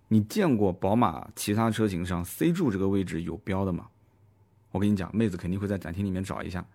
[0.10, 3.88] 你见过宝马其他车型上 C 柱这个位置有标的吗？
[4.72, 6.66] 我跟你讲，妹子肯定会在展厅里面找一下，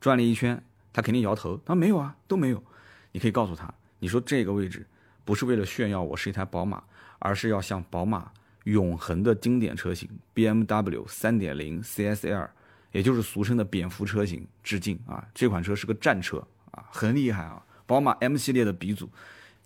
[0.00, 0.62] 转了一圈。
[0.94, 2.62] 他肯定摇头，他说没有啊，都没有。
[3.10, 4.86] 你可以告诉他，你说这个位置
[5.24, 6.82] 不是为了炫耀我是一台宝马，
[7.18, 8.30] 而是要向宝马
[8.64, 12.48] 永恒的经典车型 BMW 3.0 CSL，
[12.92, 15.26] 也就是俗称的蝙蝠车型致敬啊。
[15.34, 16.38] 这款车是个战车
[16.70, 19.10] 啊，很厉害啊，宝马 M 系列的鼻祖。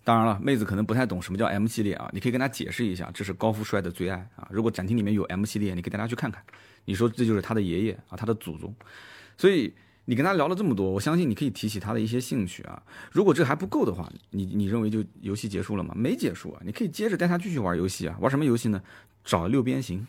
[0.03, 4.47] 当然了，妹子可能不太懂什么叫 M 系列啊，你可以跟她解释一下，这是高富帅的最爱啊。
[4.49, 6.43] 如果展厅里面有 M 系列，你可以带她去看看。
[6.85, 8.73] 你说这就是他的爷爷啊，他的祖宗，
[9.37, 9.73] 所以。
[10.09, 12.81] 你跟他聊了这么多，我相信你可以提起他的一些兴趣啊。
[13.11, 15.93] 如果这还不够的话，你你认为就游戏结束了吗？
[15.95, 18.17] 没结束啊，你可以接着带他继续玩游戏啊。
[18.19, 18.81] 玩什么游戏呢？
[19.23, 20.07] 找六边形。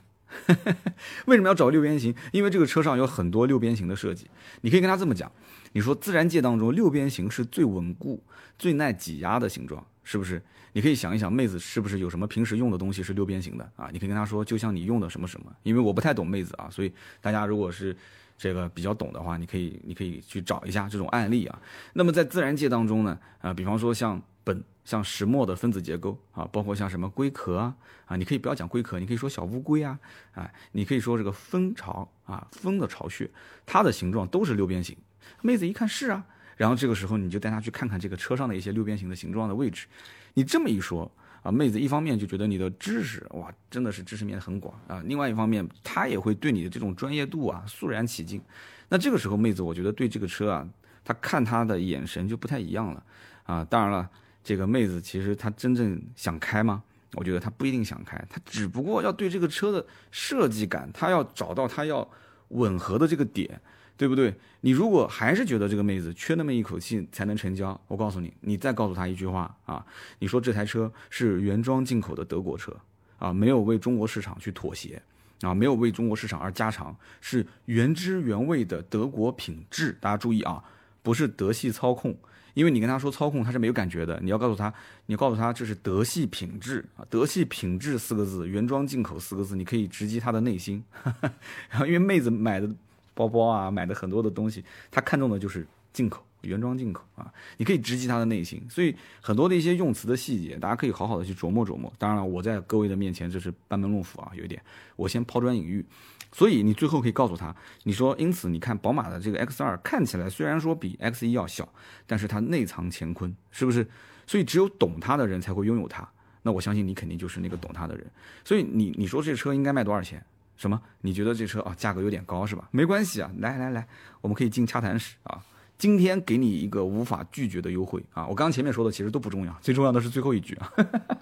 [1.28, 2.14] 为什么要找六边形？
[2.32, 4.26] 因为这个车上有很多六边形的设计。
[4.62, 5.30] 你可以跟他这么讲，
[5.72, 8.22] 你说自然界当中六边形是最稳固、
[8.58, 10.42] 最耐挤压的形状，是不是？
[10.72, 13.90] 你可以想一想，妹子是不是有什么平时用的东西是六边形的啊？
[13.92, 15.52] 你可以跟他说，就像你用的什么什么。
[15.62, 17.94] 因为我不太懂妹子啊，所以大家如果是。
[18.40, 21.60] 这个比较懂的话，你可以你可以去找一下这种案例啊。
[21.92, 27.76] 那么在自然界当中呢，啊，比方说像苯、像石墨的分子结构啊，包括像什么龟壳啊，
[28.06, 29.98] 啊，你可以不要讲龟壳，你可以说小乌龟啊，
[30.32, 33.28] 啊，你可以说这个蜂巢啊，蜂的巢穴，
[33.66, 34.96] 它的形状都是六边形。
[35.42, 36.24] 妹子一看是啊，
[36.56, 39.86] 然后这个时候你就带她去看看这个车上的一些六边形的形状的位置。
[40.32, 41.12] 你这么一说。
[41.42, 45.02] 啊，妹子一方面就觉得你的知识哇，真的是知识面很广啊。
[45.06, 48.40] 另外一方面，她也会对你的这种专业度啊肃然起敬。
[48.88, 50.68] 那这个时候，妹子我觉得对这个车啊，
[51.04, 53.02] 她看她的眼神就不太一样了
[53.44, 53.64] 啊。
[53.64, 54.10] 当然了，
[54.44, 56.82] 这个妹子其实她真正想开吗？
[57.14, 62.06] 我觉得她不一定想开，她只不过要对这个车的设计感，她要找到她要
[62.48, 63.60] 吻合的这个点。
[64.00, 64.34] 对不对？
[64.62, 69.84] 你如果还是觉得这个妹子缺那么一口气才能成交，我告诉你，你再告诉她一句话啊，
[70.20, 72.74] 你说这台车是原装进口的德国车
[73.18, 75.02] 啊，没有为中国市场去妥协
[75.42, 79.94] 啊，没有为中国市场而加长，是原汁原味的德国品质。
[80.00, 80.64] 大家注意啊，
[81.02, 82.16] 不是德系操控，
[82.54, 84.18] 因为你跟他说操控，他是没有感觉的。
[84.22, 84.72] 你要告诉他，
[85.04, 90.82] 你告诉他这是德系品质啊，德系品质四个字，原装进口四个字，你可以直击他的内心。
[91.68, 92.70] 然后因为妹子买的。
[93.14, 98.64] 包包啊，买的很多的东西，他看中的就是进口原装进口啊，你可以直击他的内心。
[98.68, 101.92] 所以很多的一些用词的细节，大家可以好好的去琢磨琢磨。
[101.98, 104.62] 当然了，我在各位的面前这是班门弄斧啊，有一点，
[104.96, 105.84] 我先抛砖引玉。
[106.32, 111.68] 所以你最后可以告诉他，你说，因此你看宝马的这个 X 二看起来虽然说比 X 一要小，
[112.06, 113.84] 但是它内藏乾坤，是不是？
[114.28, 116.08] 所以只有懂它的人才会拥有它。
[116.42, 118.06] 那我相信你肯定就是那个懂它的人。
[118.44, 120.24] 所以你你说这车应该卖多少钱？
[120.60, 120.78] 什么？
[121.00, 122.68] 你觉得这车啊价格有点高是吧？
[122.70, 123.88] 没关系啊，来来来，
[124.20, 125.42] 我们可以进洽谈室啊。
[125.78, 128.26] 今天给你一个无法拒绝的优惠啊！
[128.26, 130.70] 我刚前面说的其实都不重要，最重要的是最后一句啊。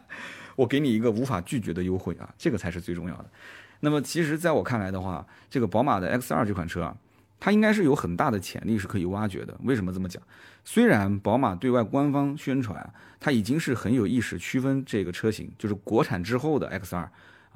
[0.57, 3.31] 我给你一个无法拒绝的优惠啊，这个才是最重要的。
[3.79, 6.97] 那么其实在我看来的话，这个宝马的 X2 这款车啊，
[7.39, 9.57] 它应该是有很大的潜力是可以挖掘的。
[9.63, 10.21] 为什么这么讲？
[10.65, 17.07] 虽然宝马对外官方宣传，它已经是很有意识区分这个车型，就是国产之后的 X2。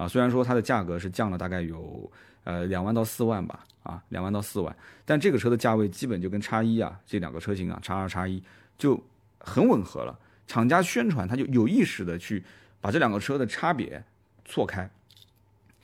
[0.02, 2.10] 啊，虽然说它的价格是降了大概有
[2.42, 8.42] 呃两万到四万吧，啊两万到四万，但这个车的价位基本就跟叉一啊这两个车型啊叉二叉一
[8.76, 9.00] 就
[9.38, 10.18] 很吻合了。
[10.48, 12.42] 厂家宣传它就有意识的去
[12.80, 14.02] 把这两个车的差别
[14.44, 14.90] 错开。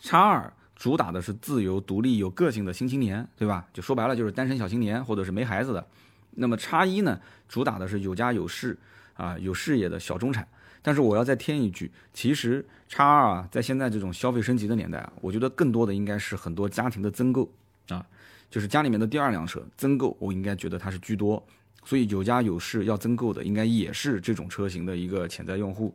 [0.01, 3.69] 叉二主打的是自由独立有个性的新青年，对吧？
[3.73, 5.87] 就说白了就是单身小青年或者是没孩子的。
[6.33, 8.77] 那么叉一呢，主打的是有家有室
[9.15, 10.47] 啊有事业的小中产。
[10.83, 17.51] 但是我要再添一句，其实叉二啊，在现在这种消费升级的年代啊，我觉得更多的应该是很多家庭的增购
[17.89, 18.07] 啊，
[18.51, 21.45] 就是家里面的第二辆车增购，我应该觉得它是居多，
[21.85, 25.95] 所以有家有室要增购的，应该也是这种车型的一个潜在用户。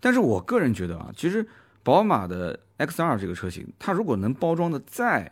[0.00, 1.46] 但是我个人觉得啊，其实
[1.82, 5.30] 宝马的 X2 这个车型，它如果能包装的再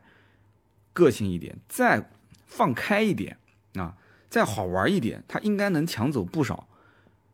[0.93, 2.11] 个性一点，再
[2.47, 3.37] 放开一点
[3.75, 3.97] 啊，
[4.29, 6.69] 再好玩一点，它应该能抢走不少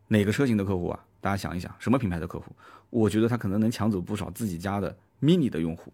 [0.09, 1.05] 哪个车型的客户啊？
[1.21, 2.55] 大家想一想，什么品牌的客户？
[2.91, 5.93] 我觉得他可能能抢走不少自己家的 mini 的用户，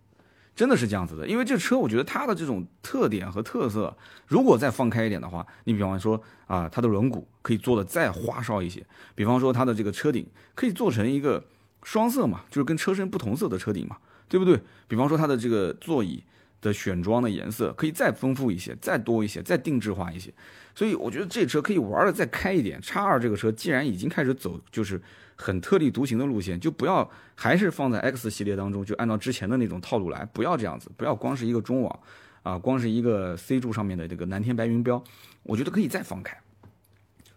[0.54, 1.26] 真的是这样子的。
[1.26, 11.42] 因为这车，我觉得它的这种特点和特色，如果再放开一点的话，你比方说啊，它的轮毂可以做的再花哨一些，比方说它的这个车顶可以做成一个
[11.82, 13.96] 双色嘛，就是跟车身不同色的车顶嘛，
[14.28, 14.60] 对不对？
[14.86, 16.22] 比方说它的这个座椅
[16.62, 20.32] 的选装的颜色可以再丰富一些，再多一些，再定制化一些。
[20.74, 22.80] 所以我觉得这车可以玩的再开一点。
[22.80, 24.98] 叉二这个车既然已经开始走，就是
[25.36, 32.00] 很特立独行的路线，就不要还是放在 X 系列当中，就按照之前的那种套路来，不要这样子，不要光是一个中网，
[32.42, 35.02] 啊，光是一个 C 柱上面的这个蓝天白云标，
[35.42, 36.40] 我觉得可以再放开。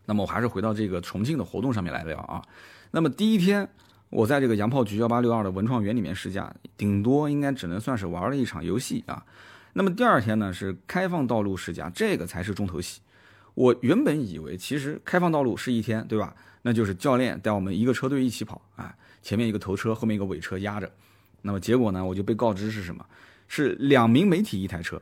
[0.05, 2.41] 那么我还是回到这个重庆的活动上面来聊啊。
[2.91, 3.67] 那么第一天
[4.15, 9.25] 我在这个洋炮局幺八六二的文创园里面试驾，顶多应该只能算是玩了一场游戏啊。
[9.73, 13.01] 那么第二天呢是开放道路试驾，这个才是重头戏。
[13.55, 16.33] 我原本以为，其实开放道路是一天，对吧？
[16.61, 20.89] 那就是教练带我们一个车队一起跑啊，前面一个头车，后面一个尾车压着。
[21.41, 23.05] 那么结果呢，我就被告知是什么？
[23.49, 25.01] 是两名媒体一台车，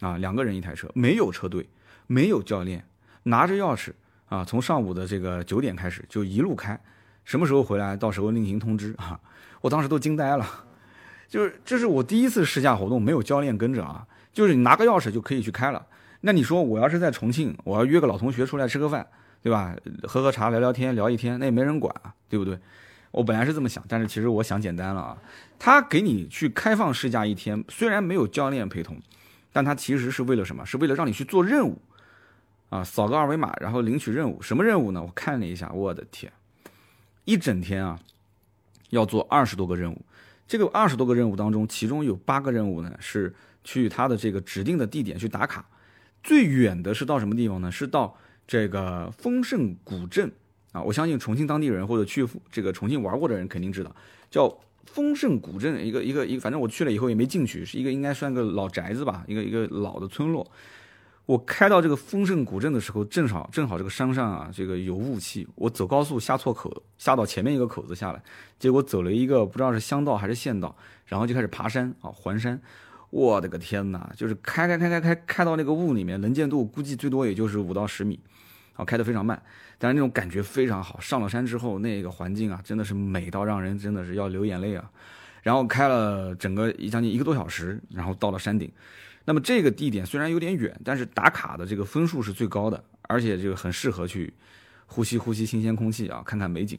[0.00, 1.68] 啊，两个人一台车，没有车队，
[2.08, 2.84] 没有教练，
[3.22, 3.92] 拿着钥匙
[4.26, 6.78] 啊，从上午的这个九点开始就一路开，
[7.28, 9.20] 什么时候回来，到时候另行通知 啊。
[9.60, 10.46] 我当时都惊呆了，
[11.28, 15.86] 就是这是我第一次试驾活动，没有教练跟着啊，就是你拿个钥匙就可以去开了。
[16.22, 19.06] 那你说我要是在重庆，我要约个老同学出来吃个饭，
[19.42, 19.76] 对吧？
[20.04, 22.58] 喝喝茶聊聊天聊一天，那也没人管啊，对不对？
[23.10, 25.18] 我本来是这么想，但是其实我想简单了啊。
[25.58, 28.98] 他给你去开放试驾一天，虽然没有教练陪同，
[29.52, 30.64] 但他其实是为了什么？
[30.64, 31.82] 是为了让你去做任务
[32.70, 34.40] 啊，扫个二维码，然后领取任务。
[34.40, 35.02] 什么任务呢？
[35.02, 36.32] 我看了一下，我的天，
[37.28, 38.00] 一整天啊，
[38.88, 40.00] 要做二十多个任务。
[40.46, 45.68] 这个二十多个任务当中，其中有八个任务呢是去他的这个指定的地点去打卡。
[46.22, 47.70] 最远的是到什么地方呢？
[47.70, 50.32] 是到这个丰盛古镇
[50.72, 50.82] 啊！
[50.82, 53.94] 我相信重庆当地人或者去这个重庆玩过的人肯定知道，
[54.30, 60.50] 叫丰盛古镇，一个一个一个，反正我去了以后也没进去，是一个应该算个老宅子吧，一个一个老的村落。
[61.28, 68.22] 我开到这个丰盛古镇的时候，正好正好这个山上啊，这个有雾气，我走高速下错口，下到前面一个口子下来，
[68.58, 72.58] 结果走了一个不知道是乡道还是县道，然后就开始爬山啊，环山。
[73.10, 74.10] 我的个天哪！
[74.16, 78.18] 就是开开开开开开到那个雾里面，能见度估计最多也就是五到十米，
[78.72, 79.38] 啊，开得非常慢，
[79.76, 80.98] 但是那种感觉非常好。
[80.98, 84.90] 上了山之后，那个环境啊，真的是美到让人真的是要流眼泪啊。
[85.42, 88.72] 然后开了整个将近一个多小时，然后到了山顶。
[89.28, 94.32] 那么这个地点虽然有点远，但是打卡的这个分数是最高的，而且这个很适合去
[94.86, 96.78] 呼吸呼吸新鲜空气啊，看看美景。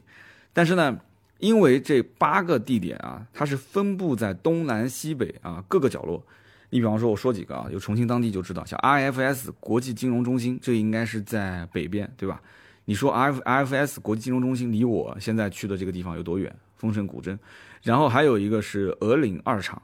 [0.52, 0.98] 但是呢。
[1.40, 6.22] 因为这八个地点啊，它是分布在东南西北啊各个角落。
[6.68, 12.42] 你比方说，我说几个啊，有重庆当地就知道，像 IFS 国际金融中心，这应该是在北边，对吧？
[12.84, 16.54] 你说 F IFS 国际金融中心离我现在去的这个地方有多远？
[16.76, 17.38] 丰盛古镇。
[17.80, 19.80] 然后还有一个是鹅岭二厂，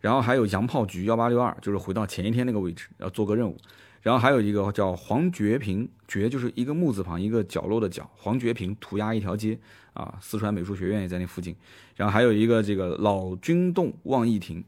[0.00, 3.56] 然后还有洋炮局幺八六二，就是回到前一天那个位置要做个任务。
[4.02, 9.58] 然后还有一个叫黄觉坪，觉就是一个木字旁一个角落的角，黄觉坪涂鸦一条街
[9.94, 11.56] 啊，四川美术学院也在那附近。
[11.96, 14.62] 然后还有一个这个老君洞望义亭，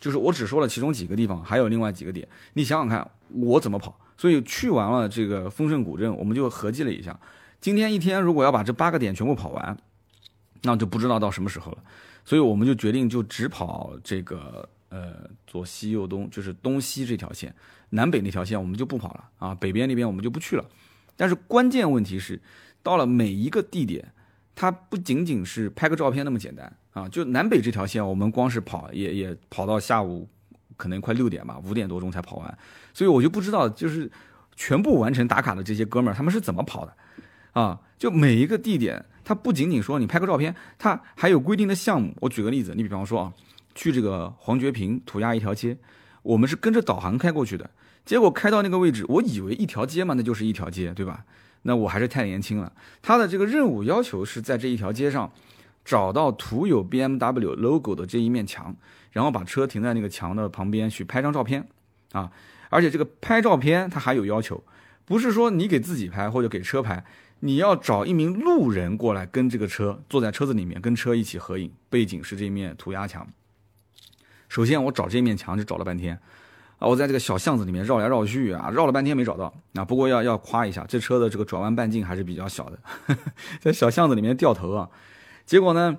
[0.00, 3.96] 就是我只说了其中几个地方，还有另外几个点，你想想看我怎么跑。
[4.16, 7.16] 所以去完了这个丰盛古镇，我们就合计了一下，
[7.60, 9.78] 今天一天如果要把这八个点全部跑完，
[10.62, 11.78] 那就不知道到什么时候了。
[12.24, 14.68] 所以我们就决定就只跑这个。
[14.94, 17.54] 呃，左西右东就是东西这条线，
[17.88, 20.62] 南北那条线我们就不跑了啊，北边那边我们就不去了。
[21.16, 22.38] 但是关键问题是，
[22.82, 24.12] 到了每一个地点，
[24.54, 27.08] 它不仅仅是拍个照片那么简单啊。
[27.08, 30.28] 就南北这条线，我们光是跑也也跑到下午，
[30.76, 32.58] 可能快六点吧，五点多钟才跑完。
[32.92, 34.12] 所以我就不知道，就是
[34.56, 36.94] 全部完成打卡的这些哥们儿，他们是怎么跑的
[37.52, 37.80] 啊？
[37.96, 42.14] 就每一个地点，它不仅仅说你拍个照片，它还有规定的项目。
[42.20, 43.32] 我举个例子，你比方说啊。
[43.74, 45.78] 去这个黄觉坪涂鸦一条街，
[46.22, 47.70] 我们是跟着导航开过去的。
[48.04, 51.24] 结果开到那个位置，我以为一条街嘛，那就是一条街，对吧？
[51.62, 52.70] 那我还是太年轻了。
[53.00, 55.32] 他的这个任务要求是在这一条街上
[55.86, 58.76] 找到涂有 BMW logo 的这一面墙，
[59.10, 61.66] 然后把车停在那个墙的旁边去拍张照片
[62.12, 62.30] 啊。
[62.68, 64.62] 而且这个拍照片它还有要求，
[65.06, 67.02] 不是说你给自己拍或者给车拍，
[67.44, 73.26] 你要找一名路人过来跟这个车坐在车子里面跟车一起合影，背景是这面涂鸦墙。
[74.48, 76.16] 首先，我找这面墙就找了半天，
[76.78, 79.84] 啊，我在这个小巷子里面绕来绕去啊，绕了半天没找到啊。
[79.84, 82.78] 不过要要夸一下，这车的这个转弯半径还是比较小的，
[83.60, 84.88] 在小巷子里面掉头啊。
[85.44, 85.98] 结果呢，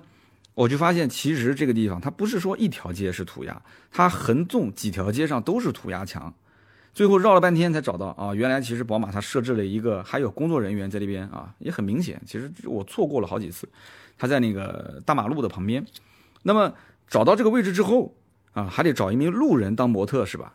[0.54, 6.32] 我就发现其实这个地方它不是说一条街是涂鸦，它横纵几条街上都是涂鸦墙。
[6.94, 12.20] 最后绕了半天才找到啊，原来其实宝马它设置了一个还有工作人员在那边啊，也很明显。
[12.24, 13.68] 其实我错过了好几次，
[14.16, 15.84] 他在那个大马路的旁边。
[16.44, 16.72] 那么
[17.08, 18.14] 找到这个位置之后
[18.52, 20.54] 啊，还得找一名路人当模特是吧？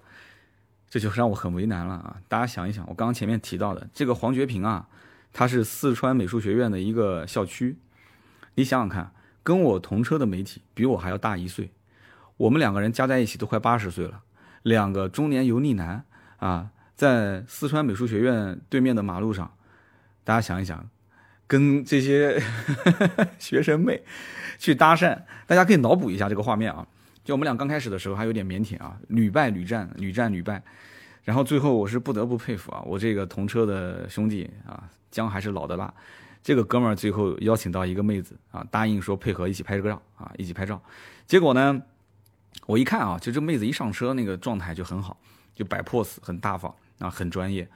[0.90, 2.18] 这就让我很为难了啊！
[2.28, 4.88] 大家想一想，我刚刚前面提到的这个黄觉平啊，
[5.32, 7.78] 他是四川美术学院的一个校区。
[8.56, 9.12] 你想想看，
[9.44, 11.70] 跟我同车的媒体比我还要大一岁，
[12.38, 14.22] 我们两个人加在一起都快八十岁了，
[14.64, 16.04] 两个中年油腻男
[16.40, 19.54] 啊，在四川美术学院对面的马路上，
[20.24, 20.90] 大家想一想，
[21.48, 22.42] 跟这些
[23.40, 24.02] 学生妹
[24.58, 26.88] 去搭讪，大家可以脑补一下这个画面啊。
[27.24, 30.64] 就我们俩刚开始的时候还有点腼腆啊，屡败屡战，屡战屡败，
[31.24, 35.94] 然后最后我是不得不佩服啊，我这个同车的兄弟啊，姜还是老的辣，
[36.42, 40.82] 这个哥们儿最后邀请到一个妹子啊，答应说配合一起拍个照啊，一起拍照，
[41.28, 41.80] 结果呢，
[42.66, 45.16] 我一看啊，就这妹子一上车那个状态就很好，
[45.56, 47.68] 就摆 pose 很大方啊，很专业，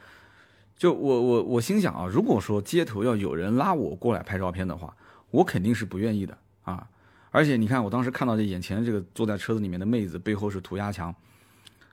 [0.78, 4.96] 就我我我心想啊，如果说街头要有人拉我过来拍照片的话，
[5.32, 6.88] 我肯定是不愿意的啊。
[7.32, 11.14] 而且你看，我当时看到这眼前这个坐在车子里面的妹子，背后是涂鸦墙，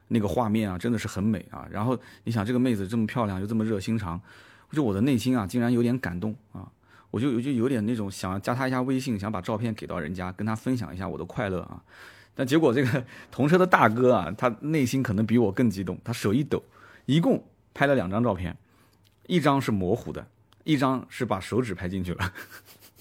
[0.09, 1.67] 那个画面啊，真的是很美啊。
[1.71, 4.21] 然后你想，这个妹子这么漂亮，又这么热心肠，
[4.71, 6.71] 就我的内心啊，竟然有点感动啊。
[7.09, 11.81] 我就我就有点那种想加她一下微信，想把照片给到人家，跟她分享一下我的快乐啊。
[12.33, 16.63] 但结果这个同车的大哥啊，他内心可能比我更激动，他手一抖，
[17.05, 18.57] 一共拍了两张照片，
[19.27, 20.25] 一张是模糊的，
[20.63, 22.33] 一张是把手指拍进去了。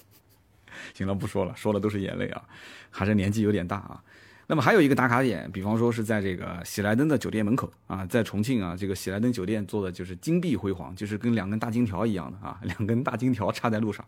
[0.93, 2.43] 行了，不说了，说了都是眼泪啊，
[2.91, 4.03] 还是年纪有点大啊。
[4.49, 14.05] 那么还有一个打卡点，比方说是在这个喜来登的酒店门口啊，在重庆啊，这个喜来登酒店做的就是金碧辉煌，就是跟两根大金条一样的啊，两根大金条插在路上。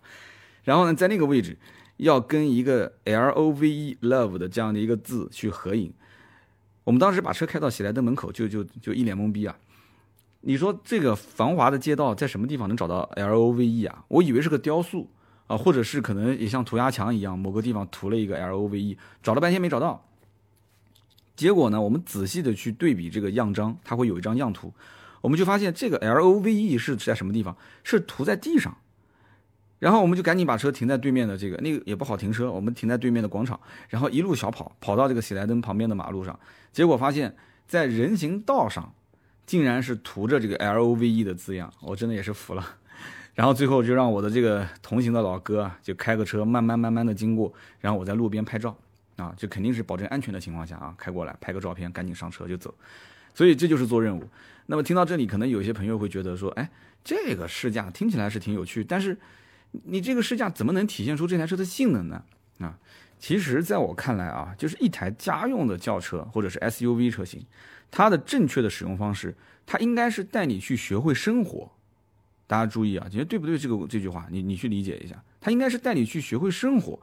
[0.65, 1.57] 然后呢，在那个位置
[2.03, 5.93] 要跟一个 L O V E Love 的这样的一个字去合影。
[6.85, 9.57] 我们当时把车开到喜来登门口，就就就一脸懵逼啊。
[10.41, 14.05] 你说这个繁华的街道在什么地方能找到 L O V E 啊？
[14.09, 15.09] 我以为是个雕塑。
[15.49, 20.03] 啊，或者是可能也像涂鸦墙一样，某个地方涂了一个 L O V E，找了半天没找到。
[21.37, 24.73] 结果呢，我们仔细的去对比这个样章，它会有一张样图，
[25.21, 27.55] 我们就发现这个 L O V E 是在什么地方？
[27.83, 28.75] 是涂在地上。
[29.83, 36.39] 然后我们就赶紧把车停在对面的这个那个也不好停车，我们停在对面的广场，然后一路小跑跑到这个喜来登旁边的马路上，
[36.71, 37.35] 结果发现，
[37.67, 38.95] 在人行道上，
[39.45, 42.65] 竟然是涂着这个 L O V E 的字样，我真的也是服了。
[43.35, 48.77] 然后最后就让我的这个同行的老哥啊，就开个车慢慢慢慢的经过，然后我在路边拍照，
[49.17, 52.73] 啊，就肯定是保证安全的情况下啊，开过来拍个照片，赶紧上车就走。
[53.35, 54.23] 所以这就是做任务。
[54.67, 56.71] 那么听到这里，可能有些朋友会觉得说，哎，
[57.03, 59.19] 这个试驾听起来是挺有趣，但是
[59.85, 62.23] 你这个试驾怎么能体现出这台车的性能呢？
[62.59, 62.79] 啊，
[63.19, 67.45] 其实在我看来啊，就是一台家用的轿车或者是 SUV 车型，
[67.91, 69.35] 它的正确的使用方式，
[69.67, 71.71] 它应该是带你去学会生活。
[72.47, 73.57] 大家注意啊，觉得对不对？
[73.57, 75.23] 这个这句话，你你去理解一下。
[75.41, 77.01] 它应该是带你去学会生活。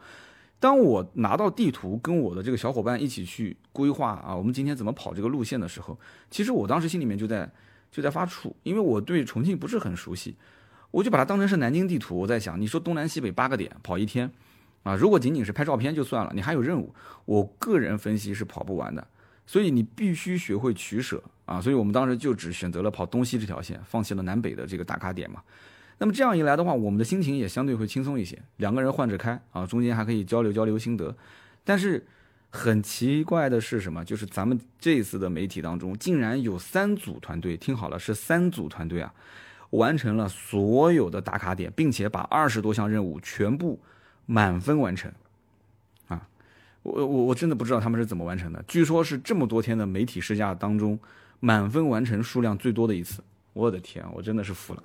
[0.60, 5.98] 当我拿到地图，跟我的这个小伙伴一起去规划啊，我们今天怎么跑这个路线的时候，
[6.30, 7.50] 其实我当时心里面就在
[7.92, 10.36] 就在发怵，因为我对重庆不是很熟悉，
[10.92, 12.18] 我就把它当成是南京地图。
[12.18, 14.32] 我在想，你说东南西北八个点跑一天
[14.84, 16.94] 啊，如果仅仅是拍照片就算了，你还有任务，
[17.26, 19.06] 我个人分析是跑不完的。
[19.46, 21.60] 所以你必须学会取舍啊！
[21.60, 25.42] 所以我们当时就只选择了跑东西这条线，放弃了南北的这个打卡点嘛。
[25.98, 31.18] 那么这样一来的话，我们的心情也相对会轻松一些，两个人换着开啊，中间还可以交流交流心得。
[31.64, 32.06] 但是
[32.52, 34.06] 很奇怪的是什么？
[34.06, 39.12] 就是咱们这次的媒体当中，竟然有三组团队，听好了，是三组团队啊，
[39.72, 43.80] 完成了所有的打卡点，并且把二十多项任务全部
[44.26, 45.12] 满分完成。
[46.08, 46.28] 啊
[46.84, 48.64] 我我我真的不知道他们是怎么完成的。
[48.68, 50.98] 据说是这么多天的媒体试驾当中，
[51.40, 53.22] 满分完成数量最多的一次。
[53.54, 54.84] 我的天，我真的是服了。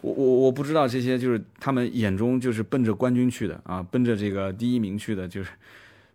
[0.00, 5.50] 我我我不知道这些就是他们眼中就是奔着冠军去的啊，奔着这个第一名去的，就是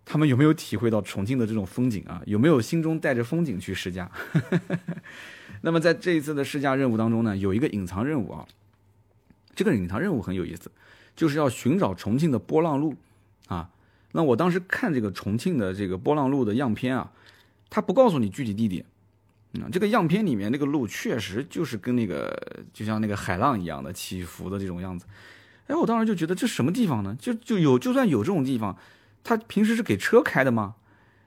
[0.06, 2.22] 他们有没有体会到重庆的这种风景啊？
[2.26, 4.12] 有没有心中带着风景去试驾？
[5.62, 8.45] 那么在这一次的试驾任务当中呢，有一个隐藏任务啊，
[9.56, 10.70] 这个隐藏任务很有意思，
[11.16, 12.95] 就是要寻找重庆的波浪路
[13.47, 13.70] 啊。
[14.12, 17.12] 那我当时看这个重庆的这个波浪路的样片啊，
[17.70, 18.86] 它不告诉你具体地点，
[19.54, 22.38] 嗯，这个样片里面那个路确实就是跟那个
[22.74, 25.06] 就像那个海浪一样的起伏的这种样子，
[25.68, 27.16] 哎，我当时就觉得这什么地方呢？
[27.18, 28.78] 就就有就算有这种地方，
[29.24, 30.76] 他平时是给车开的吗？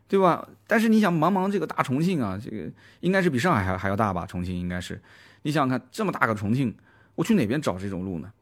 [0.09, 0.47] 对吧？
[0.69, 2.71] 但是你想，茫茫这个大重庆啊，这个
[3.01, 4.25] 应该是比上海还还要大吧？
[4.25, 5.01] 重庆应该是，
[5.43, 6.73] 你想想看，这么大个重庆，
[7.17, 8.33] 我去哪边找这种路呢？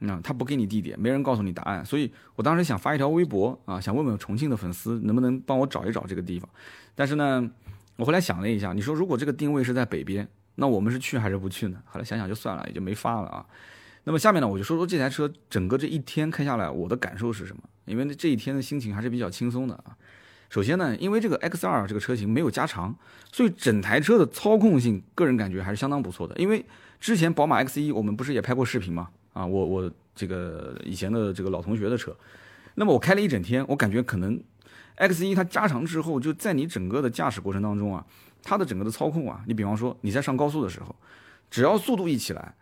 [0.00, 6.46] 那他不给你地点，没人告诉你答案，所以我当时想发一条微博啊，想问问重庆的粉丝能不能帮我找一找这个地方。
[6.94, 7.50] 但是呢，
[7.96, 11.78] 我后来想了一下，你说如果这个定位是在北边，那我们是去还是不去呢？
[11.86, 13.46] 后来想想就算了，也就没发了啊。
[14.06, 17.62] 那么下面呢，我就说说这台车整个这一天开下来我的感受是什么？
[17.86, 19.96] 因为这一天的心情还是比较轻松的啊。
[20.48, 22.96] 首先呢，因为这个 X2 这个车型没有加长，
[23.32, 26.36] 所以整台车的操控性，个人感觉还是相当不错的。
[26.36, 26.64] 因为
[27.00, 29.08] 之前宝马 X1 我们不是也拍过视频吗？
[29.32, 32.16] 啊，我我这个以前的这个老同学的车，
[32.76, 34.40] 那么我开了一整天，我感觉可能
[34.98, 38.06] X1 它加长之后，就在你整个的驾驶过程当中啊，
[38.44, 40.94] 它的整个的操控啊，你比方说你在上高速的时候，
[41.50, 42.54] 只要速度一起来，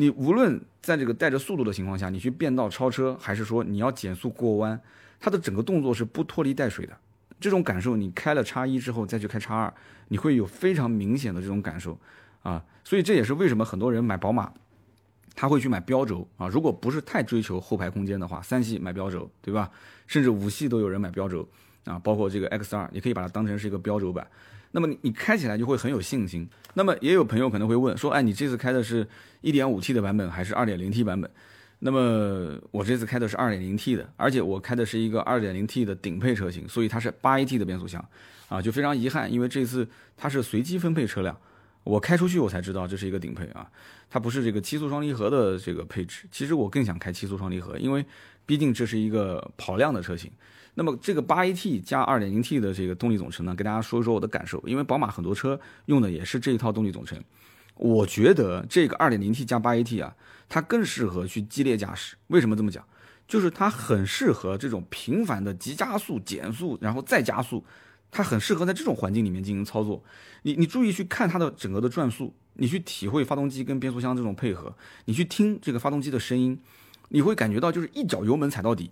[0.00, 4.80] 你无论在这个带着速度的情况下，你去变道超车，还是说你要减速过弯，
[5.20, 6.96] 它的整个动作是不拖泥带水的。
[7.38, 9.74] 这种感受，你开了叉一之后再去开叉二，
[10.08, 12.00] 你会有非常明显的这种感受，
[12.42, 14.50] 啊，所以这也是为什么很多人买宝马，
[15.34, 16.48] 他会去买标轴啊。
[16.48, 19.70] 如果不是太追求后排空间的话，三系买标轴，对吧？
[20.06, 21.46] 甚至五系都有人买标轴
[21.84, 24.26] 啊，包括这个 X 二，你可以把它当成是一个标轴版。
[24.72, 26.48] 那么你你开起来就会很有信心。
[26.74, 29.06] 那么也有朋友可能会问说，哎，你这次开的是
[29.40, 31.30] 一点五 T 的版本还是二点零 T 版本？
[31.82, 38.06] 那么我这次开的是 2.0T 的，而且我开的是一个 2.0T 的顶配车型，所以它是 8AT 的变速箱，
[38.50, 41.34] 啊，就非常遗憾，因为这次它是随机分配车辆，
[41.82, 43.66] 我开出去我才知道这是一个顶配啊，
[44.10, 46.26] 它不是这个七速双离合的这个配置。
[46.30, 48.04] 其实我更想开七速双离合，因为
[48.44, 50.30] 毕竟这是一个跑量的车型。
[50.74, 57.22] 那么这个 8AT 加 2.0T 的这个动力总成呢，给大家说一说我的感受，因为宝马很多车用的也是这一套动力总成。
[57.76, 60.14] 我觉得这个 2.0T 加 8AT 啊，
[60.48, 62.16] 它更适合去激烈驾驶。
[62.28, 62.84] 为什么这么讲？
[63.26, 67.64] 就是它很适合这种频繁的急加速、减速，然后再加速，
[68.10, 70.02] 它很适合在这种环境里面进行操作。
[70.42, 76.60] 你你注意去看它的整个的转速，你去体会发动机跟变速箱这种配合，你去听这个发动机的声音，
[77.10, 78.90] 你会感觉到就是一脚油门踩到底。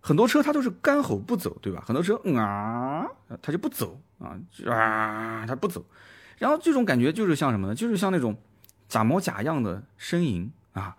[0.00, 1.82] 很多车它都是干吼不走，对吧？
[1.86, 3.06] 很多车嗯啊，
[3.42, 4.36] 它就不走啊
[4.66, 5.84] 啊，它不走。
[6.38, 7.74] 然后这种感觉就是像什么呢？
[7.74, 8.34] 就是像那种
[8.88, 10.96] 假模假样的呻吟啊，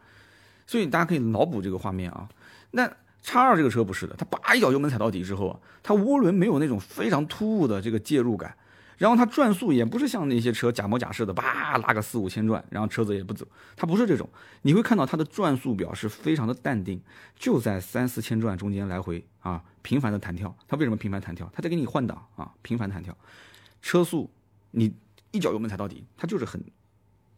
[0.68, 2.30] 所以大家可以脑补这个画面啊。
[2.70, 2.88] 那
[3.24, 8.56] 叉二这个车不是的，它叭一脚油门踩到底之后啊，它涡轮没有那种非常突兀的这个介入感，
[9.02, 13.44] 然后它转速也不是像那些车假模假式的叭拉个四五千转，然后车子也不走，
[13.76, 14.30] 它不是这种。
[14.62, 17.02] 你会看到它的转速表是非常的淡定，
[17.36, 20.56] 就在三四千转中间来回啊频繁的弹跳。
[20.68, 21.52] 它为什么频繁弹跳？
[21.52, 23.18] 它在给你换挡啊，频繁弹跳，
[23.82, 24.30] 车速
[24.70, 24.94] 你。
[25.34, 26.62] 一脚油门踩到底，它就是很，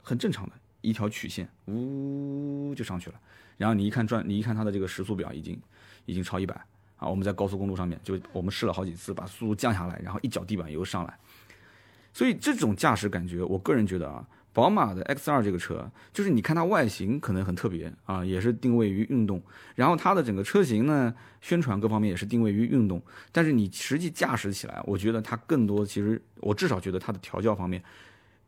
[0.02, 0.52] 很正常的
[0.82, 3.20] 一条曲线，呜就上去了。
[3.56, 5.62] 然后你一看转，你一看它的这个时速表已经，
[6.08, 6.56] 已经超一百
[6.98, 7.08] 啊！
[7.08, 11.20] 我们在高速公路上面，就我们试了好几次，把速度降下来，然后一脚地板油上来。
[12.14, 14.26] 所以这种驾驶感觉，我个人觉得啊。
[14.56, 19.42] 宝马的 X2 这个车，就是你看它外形可能很特别啊，也是定位于运动。
[19.74, 21.12] 然后它的整个车型呢，
[21.42, 23.02] 宣传各方面也是定位于运动。
[23.32, 27.84] 但是你实际驾驶起来，我觉得它更多其实，我至少觉得它的调教方面，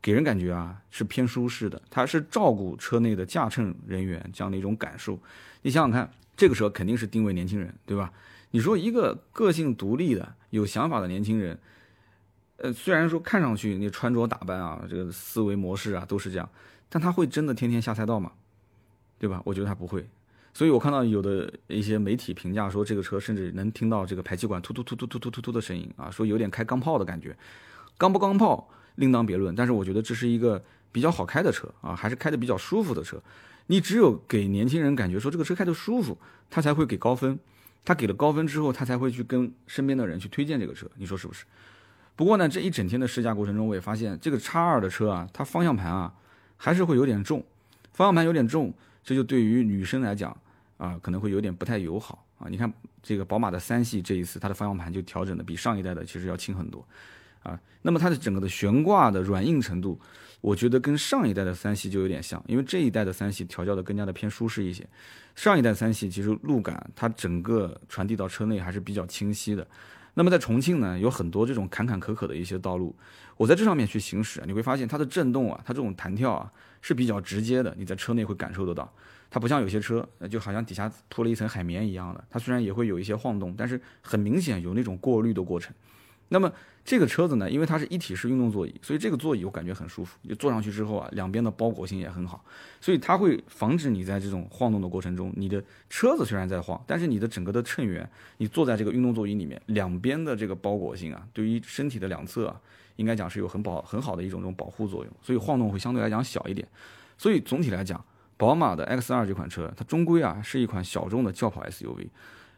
[0.00, 1.82] 给人感觉啊是偏舒适的。
[1.90, 5.18] 它是照顾车内的驾乘人员这样的一种感受。
[5.62, 8.12] 你想想看，这个车肯定是定位年轻人，对吧？
[8.52, 11.58] 你说一个个性独立的、有想法的年轻人。
[12.58, 16.48] 呃，虽然说看上去你穿着打扮啊，这个思维模式啊都是这样，
[16.88, 18.32] 但他会真的天天下赛道吗？
[19.18, 19.42] 对吧？
[19.44, 20.06] 我觉得他不会。
[20.54, 27.36] 所以我看到有的一些媒体评价说，这个车甚至能听到这个排气管突突突突突突突突的声音啊，说有点开钢炮的感觉。
[27.98, 33.22] 钢不钢炮另当别论，但是我觉得这是一个比较好开的车啊，还是开的比较舒服的车。
[33.66, 36.16] 你只有给年轻人感觉说这个车开的舒服，
[36.48, 37.38] 他才会给高分。
[37.84, 40.90] 他给了高分之后，他才会去跟身边的人去推荐这个车。
[40.96, 41.44] 你说是不是？
[42.16, 46.12] 不过呢，这一整天的试驾过程中，我也发现这个叉二的车啊，它方向盘啊
[46.56, 47.44] 还是会有点重，
[47.92, 48.72] 方向盘有点重，
[49.04, 50.34] 这就对于女生来讲
[50.78, 52.48] 啊，可能会有点不太友好啊。
[52.48, 56.82] 你看这个宝马的三系这一次，它的方向盘就调整的比上一代的其实要轻很多
[57.42, 57.60] 啊。
[57.82, 60.00] 那么它的整个的悬挂的软硬程度，
[60.40, 64.88] 我觉得跟上一代的三系就有点像，因为这一代的三系调教的更加的偏舒适一些，
[65.34, 69.66] 上一代三系其实路感它整个传递到车内还是比较清晰的。
[70.18, 72.96] 那么在重庆呢，有很多这种坎坎坷坷的一些道路，
[73.36, 76.50] 我在这上面去行驶，你会发现它的震动啊，它这种弹跳啊
[76.80, 78.90] 是比较直接的，你在车内会感受得到。
[79.28, 85.74] 它不像有些车，就好像底下铺了一层海绵一样的，它虽然也会有一些晃动，但是很明显有那种过滤的过程。
[86.28, 86.52] 那么
[86.84, 90.18] 这个车子呢，因为它是一体式运动座椅，所以这个座椅我感觉很舒服。
[90.28, 92.44] 就坐上去之后啊，两边的包裹性也很好，
[92.80, 98.08] 所以它会防止你在这种晃动的过程中，你的车子虽然在晃，但是你的整个的乘员，
[98.38, 102.60] 你坐在这个运动座椅里面，两边的这个包裹性啊，对于身体的两侧啊，
[102.96, 106.66] 应该讲是有很保很好的一种这种保护作用，所以晃动会相对来讲小一点。
[107.18, 108.04] 所以总体来讲，
[108.36, 112.08] 宝马的 X2 这款车，它终归啊是一款小众的轿跑 SUV。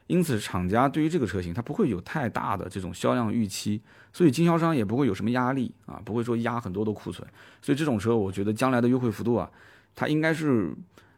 [0.09, 3.81] 因此，厂家对于这个车型，它不会有太大的这种销量预期，
[4.11, 7.29] 所以经销商也不会有什么压力啊，不会说压很多的库存。
[7.61, 9.51] 所以这种车，我觉得将来的优惠幅度啊，
[9.95, 10.75] 它应该是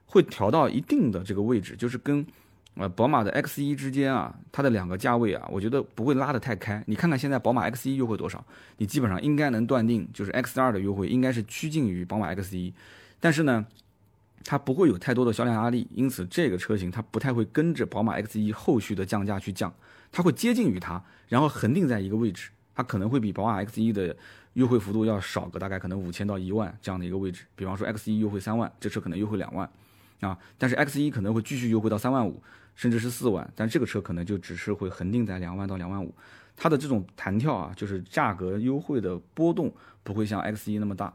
[0.06, 2.26] 会调到一定的这个位置，就是跟
[2.74, 6.82] 呃宝马的 X1 之间啊，它的两个价位啊，我觉得不会拉得太开。
[6.88, 8.44] 你看看现在宝马 X1 优惠多少，
[8.78, 12.72] 你基本上应该能断定，就是 X2 的优惠应该是趋近于宝马 X1，
[13.20, 13.64] 但是呢。
[14.44, 19.72] 它不会有太多的销量压力，因此这个车型它不太会跟着宝马 X1 后续的降价去降，
[20.10, 22.50] 它会接近于它，然后恒定在一个位置。
[22.74, 24.16] 它可能会比宝马 X1 的
[24.54, 27.44] 优惠幅度要少个大概可能五千到一万这样的一个位置。
[27.54, 29.70] 比方说 X1 优惠三万，这车可能优惠两万，
[30.20, 32.42] 啊，但是 X1 可能会继续优惠到三万五，
[32.74, 36.14] 甚至是四万，但这个车可能就只是会恒定在两万到两万五。
[36.56, 39.70] 它的这种弹跳啊，就是价格优惠的波动
[40.02, 41.14] 不会像 X1 那么大。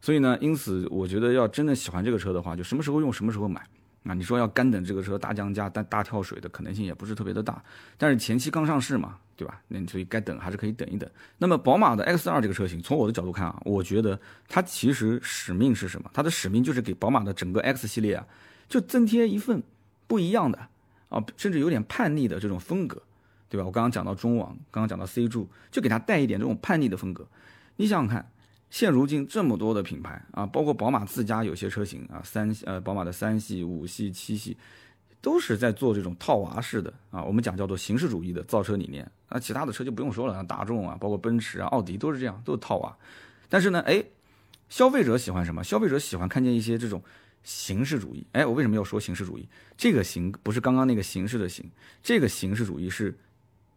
[0.00, 3.60] 所以呢，因此我觉得要真的喜欢这个车的话，就什么时候用什么时候买
[4.04, 4.14] 啊。
[4.14, 7.62] 你说要干等这个车大降价、大大跳水的可能性也不是特别的大。
[7.98, 9.60] 但是前期刚上市嘛，对吧？
[9.68, 11.08] 那所以该等还是可以等一等。
[11.36, 16.10] 那么宝马的 X2 这个车型，从我的角度看啊，我觉得它其实使命是什么？
[16.14, 18.26] 它的使命就是给宝马的整个 X 系列啊，
[18.68, 19.62] 就增添一份
[20.06, 20.58] 不一样的
[21.10, 23.02] 啊，甚至有点叛逆的这种风格，
[23.50, 23.66] 对吧？
[23.66, 27.28] 我刚刚讲到中网，刚刚讲到 C 柱，就给它带一点这种叛逆的风格。
[27.76, 28.30] 你想想看。
[28.70, 34.56] 现如今这么多的品牌啊，包括宝马自家有些车型啊，三系呃宝马的三系、五系、七系，
[35.20, 39.10] 都是在做这种套娃式的啊，我们讲叫做形式主义的造车理念。
[39.28, 42.96] 那其他的车就不用说了，像大众啊，包括奔驰啊、奥迪都是这样，都是套娃。
[43.48, 44.04] 但是呢，哎，
[44.68, 45.64] 消费者喜欢什么？
[45.64, 47.02] 消费者喜欢看见一些这种
[47.42, 48.24] 形式主义。
[48.30, 49.48] 哎，我为什么要说形式主义？
[49.76, 51.68] 这个形不是刚刚那个形式的形，
[52.02, 53.18] 这个形式主义是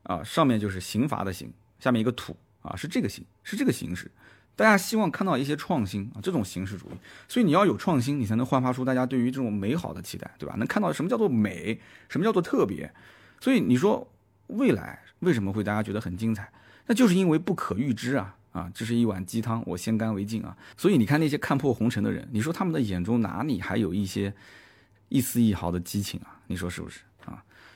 [0.03, 4.11] 啊，上面就是刑罚的刑，下面一个土啊，是这个形，是这个形式。
[4.55, 6.93] 大家希望看到一些创新啊，这种形式主义，
[7.27, 10.55] 所以你要有创新，你才能焕发出大家对于这种美好的期待，对吧？
[10.57, 12.93] 能看到什么叫做美，什么叫做特别。
[13.39, 14.07] 所以你说
[14.47, 16.51] 未来为什么会大家觉得很精彩？
[16.85, 18.71] 那就是因为不可预知啊啊！
[18.75, 20.55] 这是一碗鸡汤，我先干为敬啊。
[20.77, 24.33] 所以你看那些看破红尘的人，你说他们的眼中哪里还有一些
[25.09, 26.39] 一丝一毫的激情啊？
[26.47, 26.99] 你说是不是？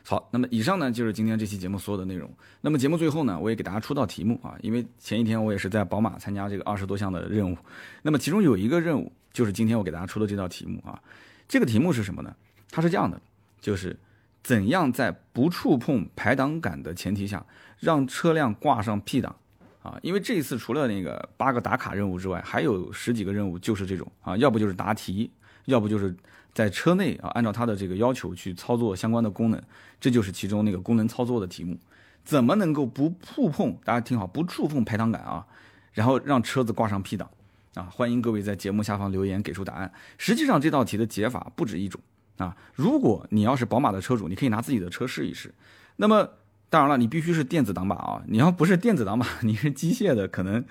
[0.10, 2.34] 好，那么以上呢就是今天这期节目所有的内容。
[2.62, 7.58] 那么节目最后呢，我也给大家出道题目啊，因为前一天我也是在宝马参加这个二十多项的任务，
[8.02, 10.98] 那么其中有一个任务就是今天我给大家出的这道题目啊。
[11.46, 12.34] 这个题目是什么呢？
[12.72, 13.22] 它是这样的，
[13.60, 14.00] 就是
[14.44, 17.46] 怎样在不触碰排挡杆的前提下，
[17.78, 19.36] 让车辆挂上 P 档
[19.84, 20.00] 啊？
[20.04, 25.30] 因为这一次除了那个八个打卡任务之外，还有十几个任务就是这种啊，要不就是答题，
[25.66, 26.16] 要不就是。
[26.58, 29.62] 在车内啊，按照它的这个要求去操作相关的功能，
[30.02, 31.78] 这就是其中那个功能操作的题目。
[32.26, 33.78] 怎么能够不触碰？
[33.86, 35.46] 大家听好，不触碰排挡杆啊，
[35.94, 37.30] 然后让车子挂上 P 档
[37.76, 37.84] 啊？
[37.84, 39.94] 欢迎各位在节目下方留言给出答案。
[40.18, 42.02] 实际上这道题的解法不止一种
[42.38, 42.58] 啊。
[42.74, 45.54] 如果你要是宝马的车主，你可以拿自己的车试一试。
[45.98, 46.28] 那么
[46.72, 48.24] 当然了，你必须是电子挡把啊。
[48.26, 50.66] 你要不是电子挡把，你是机械的，可能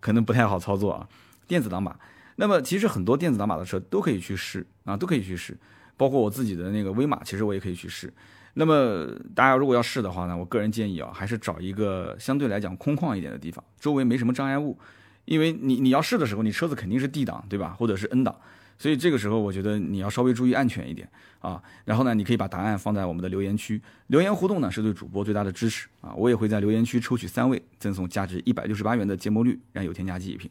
[0.00, 1.08] 可能不太好操作啊。
[1.46, 1.96] 电子挡把。
[2.40, 5.58] 那么其实很多电子档把的车都可以去试啊，都可以去试，
[5.96, 8.12] 包括我自己的那个威马，其实我也可以去试。
[8.54, 14.78] 那么大家如果要试的话呢，我个人建议啊，还是找一个相对来讲空旷一点的地方，周围没什么障碍物，
[15.24, 17.74] 因为你你要试的时候，你车子肯定是 D 档，对吧？
[17.76, 18.36] 或者是 N 档，
[18.78, 21.06] 所以这个时候我觉得你要稍微注意安全一点
[21.40, 21.60] 啊。
[21.84, 26.14] 然后呢，你可以把答案放在我们的留言区，留言互动呢是对主播最大的支持啊。
[26.14, 30.50] 我也会在留言区抽取三位，赠送价值一百六十八元的芥末绿燃油添加剂一瓶。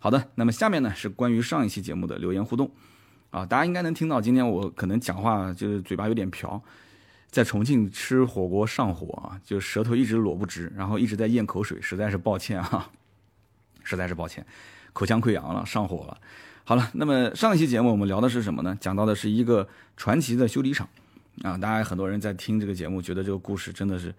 [0.00, 2.70] 好的，那么下面呢是关于上一期节目的留言互动，
[3.30, 6.62] 啊，大家应该能听到，今天我可能讲话就是嘴巴有点瓢，
[7.30, 12.88] 在重庆吃火锅上火啊，就舌头一直裸不直，然后一直在咽口水，实在是抱歉啊，
[13.82, 14.46] 实在是抱歉，
[14.92, 16.16] 口腔溃疡了，上火了。
[16.68, 18.76] 好了，那么上一期节目我们聊的是什么呢？
[18.78, 19.66] 讲到的是一个
[19.96, 20.86] 传奇的修理厂，
[21.42, 24.14] 啊，大家很多人在听这个节目，觉得这个故事真的是。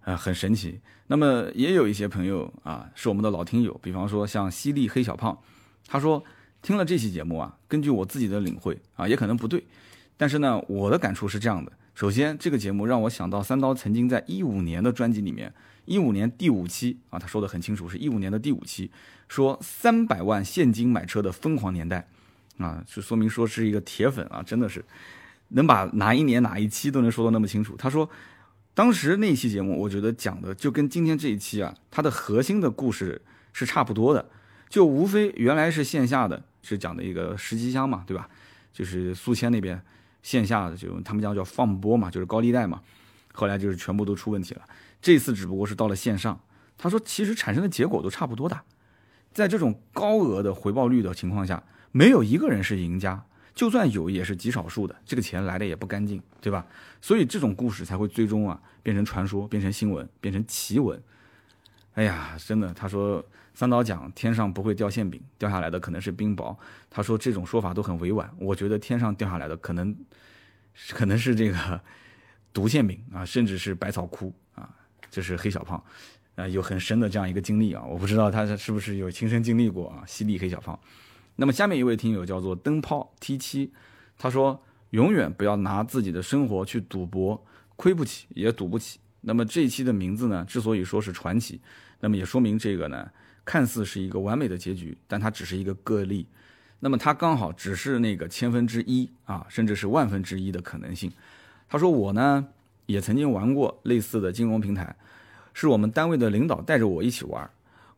[0.00, 0.80] 啊，很神奇。
[1.06, 5.38] 那么也有一些朋友啊，是我们的老听友，比方说像犀利黑小胖，
[5.86, 6.20] 他说
[6.60, 9.64] 听了这期节目啊，根据我自己的领会啊，也可能不对，
[10.16, 11.70] 但是呢，我的感触是这样的。
[11.94, 18.90] 首先，这个节目让我想到三刀曾经在一五年的专辑里面，一五年第五期啊，他说的很清楚，是一五年的第五期，
[19.28, 22.08] 说三百万现金买车的疯狂年代
[22.58, 24.84] 啊，就说明说是一个铁粉啊，真的是
[25.48, 27.76] 能把哪一年哪一期都能说的那么清楚。
[27.76, 28.08] 他说。
[28.74, 33.20] 当时那期节目，我觉得讲的就跟今天这一期啊，它的核心的故事
[33.52, 34.30] 是差不多的，
[34.70, 38.26] 就无非原来是线下的，是讲的一个十七箱嘛，对吧？
[38.72, 39.78] 就是宿迁那边
[40.22, 42.80] 线下的，就他们家叫放播嘛，就是高利贷嘛，
[43.34, 44.62] 后来就是全部都出问题了。
[45.02, 46.40] 这次只不过是到了线上，
[46.78, 48.58] 他说其实产生的结果都差不多的，
[49.34, 53.26] 在这种高额的回报率的情况下，没有一个人是赢家。
[53.54, 56.66] 就算有，也是极少数的，这个钱来的也不干净，对吧？
[57.02, 60.98] 所以这种故事才会最终啊变成传说，变成新闻，变成奇闻。
[61.92, 63.22] 哎呀，真的，他说
[63.52, 66.56] 三刀讲天上不会掉馅饼，掉下来的可能是冰雹。
[66.88, 69.94] 他说这种说法都很委婉，我觉得天上掉下来的可能
[70.92, 71.78] 可能是这个
[72.54, 74.32] 毒馅饼啊，甚至是百草枯
[75.12, 75.14] 啊。
[75.14, 75.84] 这是黑小胖
[76.36, 80.78] 啊，有很深的这样一个经历啊，我不知道他是不是有亲身经历过啊，犀利黑小胖。
[81.36, 83.70] 那么下面一位听友叫做灯泡 T 七，
[84.16, 87.44] 他说：“永远不要拿自己的生活去赌博，
[87.76, 91.60] 亏不起也赌不起。”那么这一期的名字呢，之所以说是传奇，
[92.00, 93.10] 那么也说明这个呢，
[93.44, 96.26] 看似是一个完美的结局，但它只是一个个例。
[96.80, 101.12] 那么它刚好只是那个千分之一啊，甚至是万分之一的可能性。
[101.68, 102.46] 他说：“我呢，
[102.86, 104.94] 也曾经玩过类似的金融平台，
[105.54, 107.48] 是我们单位的领导带着我一起玩。”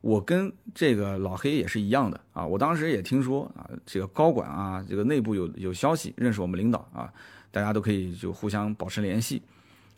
[0.01, 7.11] 我跟这个老黑也是一样的啊，我当时也听说啊，这个高管啊，这个内部有有消息认识我们领导啊，
[7.49, 9.41] 大家都可以就互相保持联系。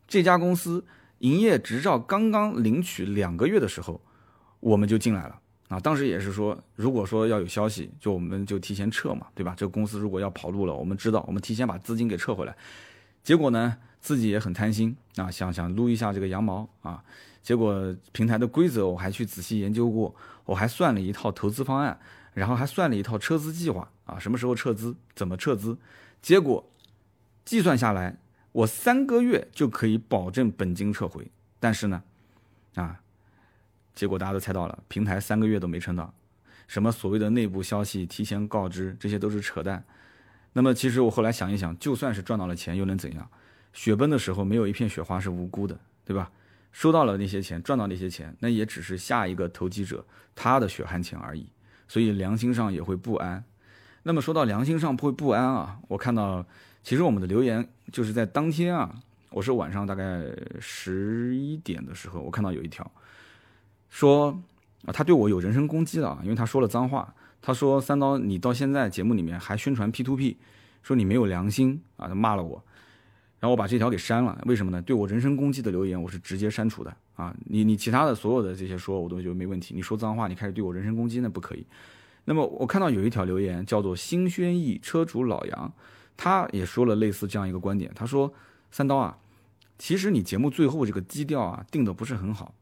[0.08, 0.82] 这家公司
[1.18, 4.00] 营业执照刚刚领取两个月的时候，
[4.62, 5.78] 我们就进来了啊。
[5.78, 9.54] 当时也是说，如果说要有消息，就我们就提前撤嘛，对吧？
[9.58, 12.56] 这个公司如果要跑路了，我们知道，我们提前把资金给撤回来。
[13.26, 13.76] 结果呢，
[14.08, 17.04] 自己也很贪心啊，想想撸一下这个羊毛啊。
[17.44, 22.00] 结果平台的规则我还去仔细研究过，我还算了一套投资方案，
[22.34, 25.78] 然后还算了一套撤资计划啊，什么时候撤资，怎么撤资，
[26.22, 26.66] 结果
[27.44, 28.16] 计算下来，
[28.54, 31.30] 我三个月就可以保证本金撤回。
[31.60, 32.02] 但是呢，
[32.76, 33.02] 啊，
[33.94, 36.14] 结果大家都猜到了，平台三个月都没撑到，
[36.66, 39.84] 什么所谓的内部消息提前告知，这些都是扯淡。
[40.54, 43.30] 那么其实我后来想一想，就算是赚到了钱又能怎样？
[43.74, 46.32] 雪崩的时候没有一片雪花是无辜的，对吧？
[46.72, 50.06] 收到了那些钱，赚到那些钱，那也只是下一个投机者
[50.36, 51.48] 他的血汗钱而已，
[51.88, 53.44] 所以良心上也会不安。
[54.04, 56.46] 那么说到良心上不会不安啊，我看到
[56.84, 58.94] 其实我们的留言就是在当天啊，
[59.32, 60.26] 我是晚上大概
[60.60, 62.90] 十一点的时候，我看到有一条
[63.90, 64.40] 说
[64.86, 67.14] 啊，他对我有人身攻击了，因为他说了脏话。
[67.40, 70.38] 他说三刀，你到现在节目里面还宣传 P to P，
[70.84, 72.62] 说你没有良心啊，他骂了我。
[73.40, 74.82] 然后我把这条给删了，为什么呢？
[74.82, 77.36] 对我人身攻击的留言，我是直接删除的啊！
[77.46, 79.76] 你你其他的所有的这些说，我都觉得没问题。
[79.76, 81.64] 你说脏话，你开始对我人身攻击，那不可以。
[82.26, 85.72] 那么我看到有一条留言叫做“新轩逸车主老杨”，
[86.18, 87.92] 他也说了类似这样一个观点。
[87.96, 88.34] 他说
[88.72, 89.16] ：“三刀啊，
[89.78, 92.56] 其实你节目最后这个基调啊定的不是很好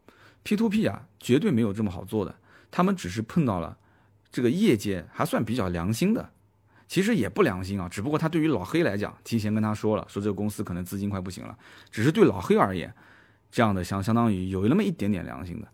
[0.44, 2.36] ，P to P 啊绝对没有这么好做的，
[2.70, 3.78] 他们只是碰到了
[4.30, 6.32] 这个业界还算比较良心的。”
[6.88, 11.58] 其实也不良心啊，只不过他对于老黑来讲，提前跟他说了，说这个公司可能资金快不行了。
[11.90, 12.94] 只是对老黑而言，
[13.52, 15.68] 这样的相相当于有那么一点点良心的，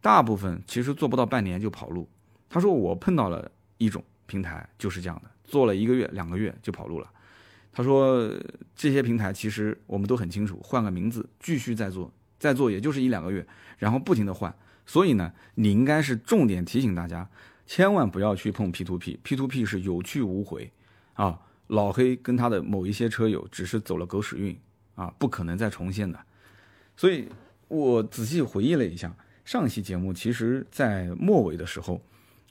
[0.00, 2.08] 大部分其实做不到半年就跑路。
[2.48, 7.10] 他说我碰到了一种平台就是这样的，做了一个月两个月就跑路了。
[7.72, 8.30] 他说
[8.76, 13.44] 这些平台其实我们都很清楚，换个名字继续再做，再做也就是一两个月，
[13.78, 14.54] 然后不停的换。
[14.86, 17.28] 所以呢，你应该是重点提醒大家。
[17.74, 20.70] 千万不要去碰 P to P，P to P 是有去无回，
[21.14, 24.54] 啊，老黑跟他的某一些车友只是走了狗屎运，
[24.94, 26.20] 啊，不可能再重现的。
[26.98, 27.26] 所以
[27.68, 29.10] 我仔细回忆了一下
[29.42, 31.98] 上期节目，其实在末尾的时候，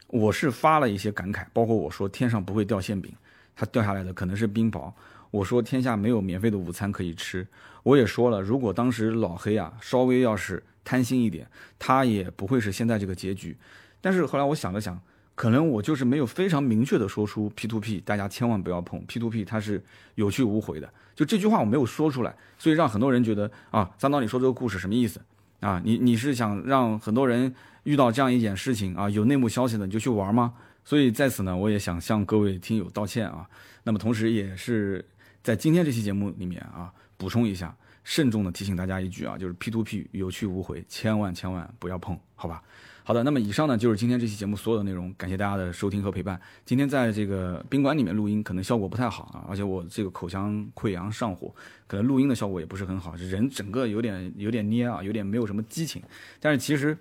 [0.08, 3.14] 我是发了一些感慨，包括我说天上不会掉馅饼，
[3.56, 4.92] 它掉下来的可能是冰雹。
[5.30, 7.48] 我说天下没有免费的午餐可以吃。
[7.84, 11.48] 我也说了，如果当时老黑啊稍微要是贪心一点，
[11.78, 13.56] 他也不会是现在这个结局。
[14.02, 15.00] 但是后来我想了想。
[15.34, 19.84] 可能我就是没有非常明确的说出 P to P，大家千万不要碰 P to P，它是
[20.16, 20.92] 有去无回的。
[21.16, 25.22] 就这句话我没有说出来，所以让很多人觉得啊，三刀你说这个故事什么意思
[25.60, 25.82] 啊？
[25.84, 27.54] 你你是想让很多人
[27.84, 30.54] 遇到这样一件事情啊，有内幕消息的你就去玩吗？
[30.84, 33.48] 所以在此呢，我也想向各位听友道歉啊。
[33.84, 35.04] 那么同时也是
[35.44, 42.64] 在今天这期节目里面啊，补充一下，慎重的提醒大家一句啊，就是 P to P 有去无回，千万千万不要碰，好吧？
[43.12, 46.40] 好的，那么以上呢就是今天这期节目所有的内容，感谢大家的收听和陪伴。
[46.64, 51.54] 今天在这个宾馆里面录音，可能效果不太好啊，而且我这个口腔溃疡上火，
[51.88, 56.02] 可能录音的效果也不是很好，人整个有点有点蔫啊，有点没有什么激情。
[56.40, 56.98] 但是其实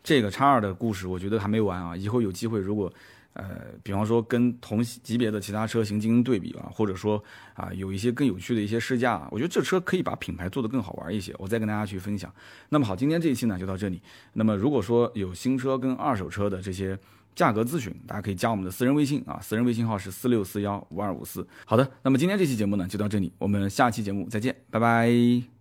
[0.00, 2.92] 这个叉二的故事，我觉得还没完啊，以后有机会如果
[3.34, 7.22] 呃，比方说跟同级别的其他车型进行对比啊，或者说
[7.54, 11.32] 啊有一些更有趣的一些试驾，我觉得这车可以把品牌做得更好玩一些。
[11.38, 12.32] 我再跟大家去分享。
[12.68, 14.02] 那么好，今天这一期呢就到这里。
[14.32, 16.98] 那么如果说有新车跟二手车的这些
[17.34, 21.46] 价格咨询，大家可以加我们的私人微信啊，私人微信号是四六四幺五二五四。
[21.64, 25.57] 好的，那么今天这期节目呢就到这里，我们下期节目再见，拜拜。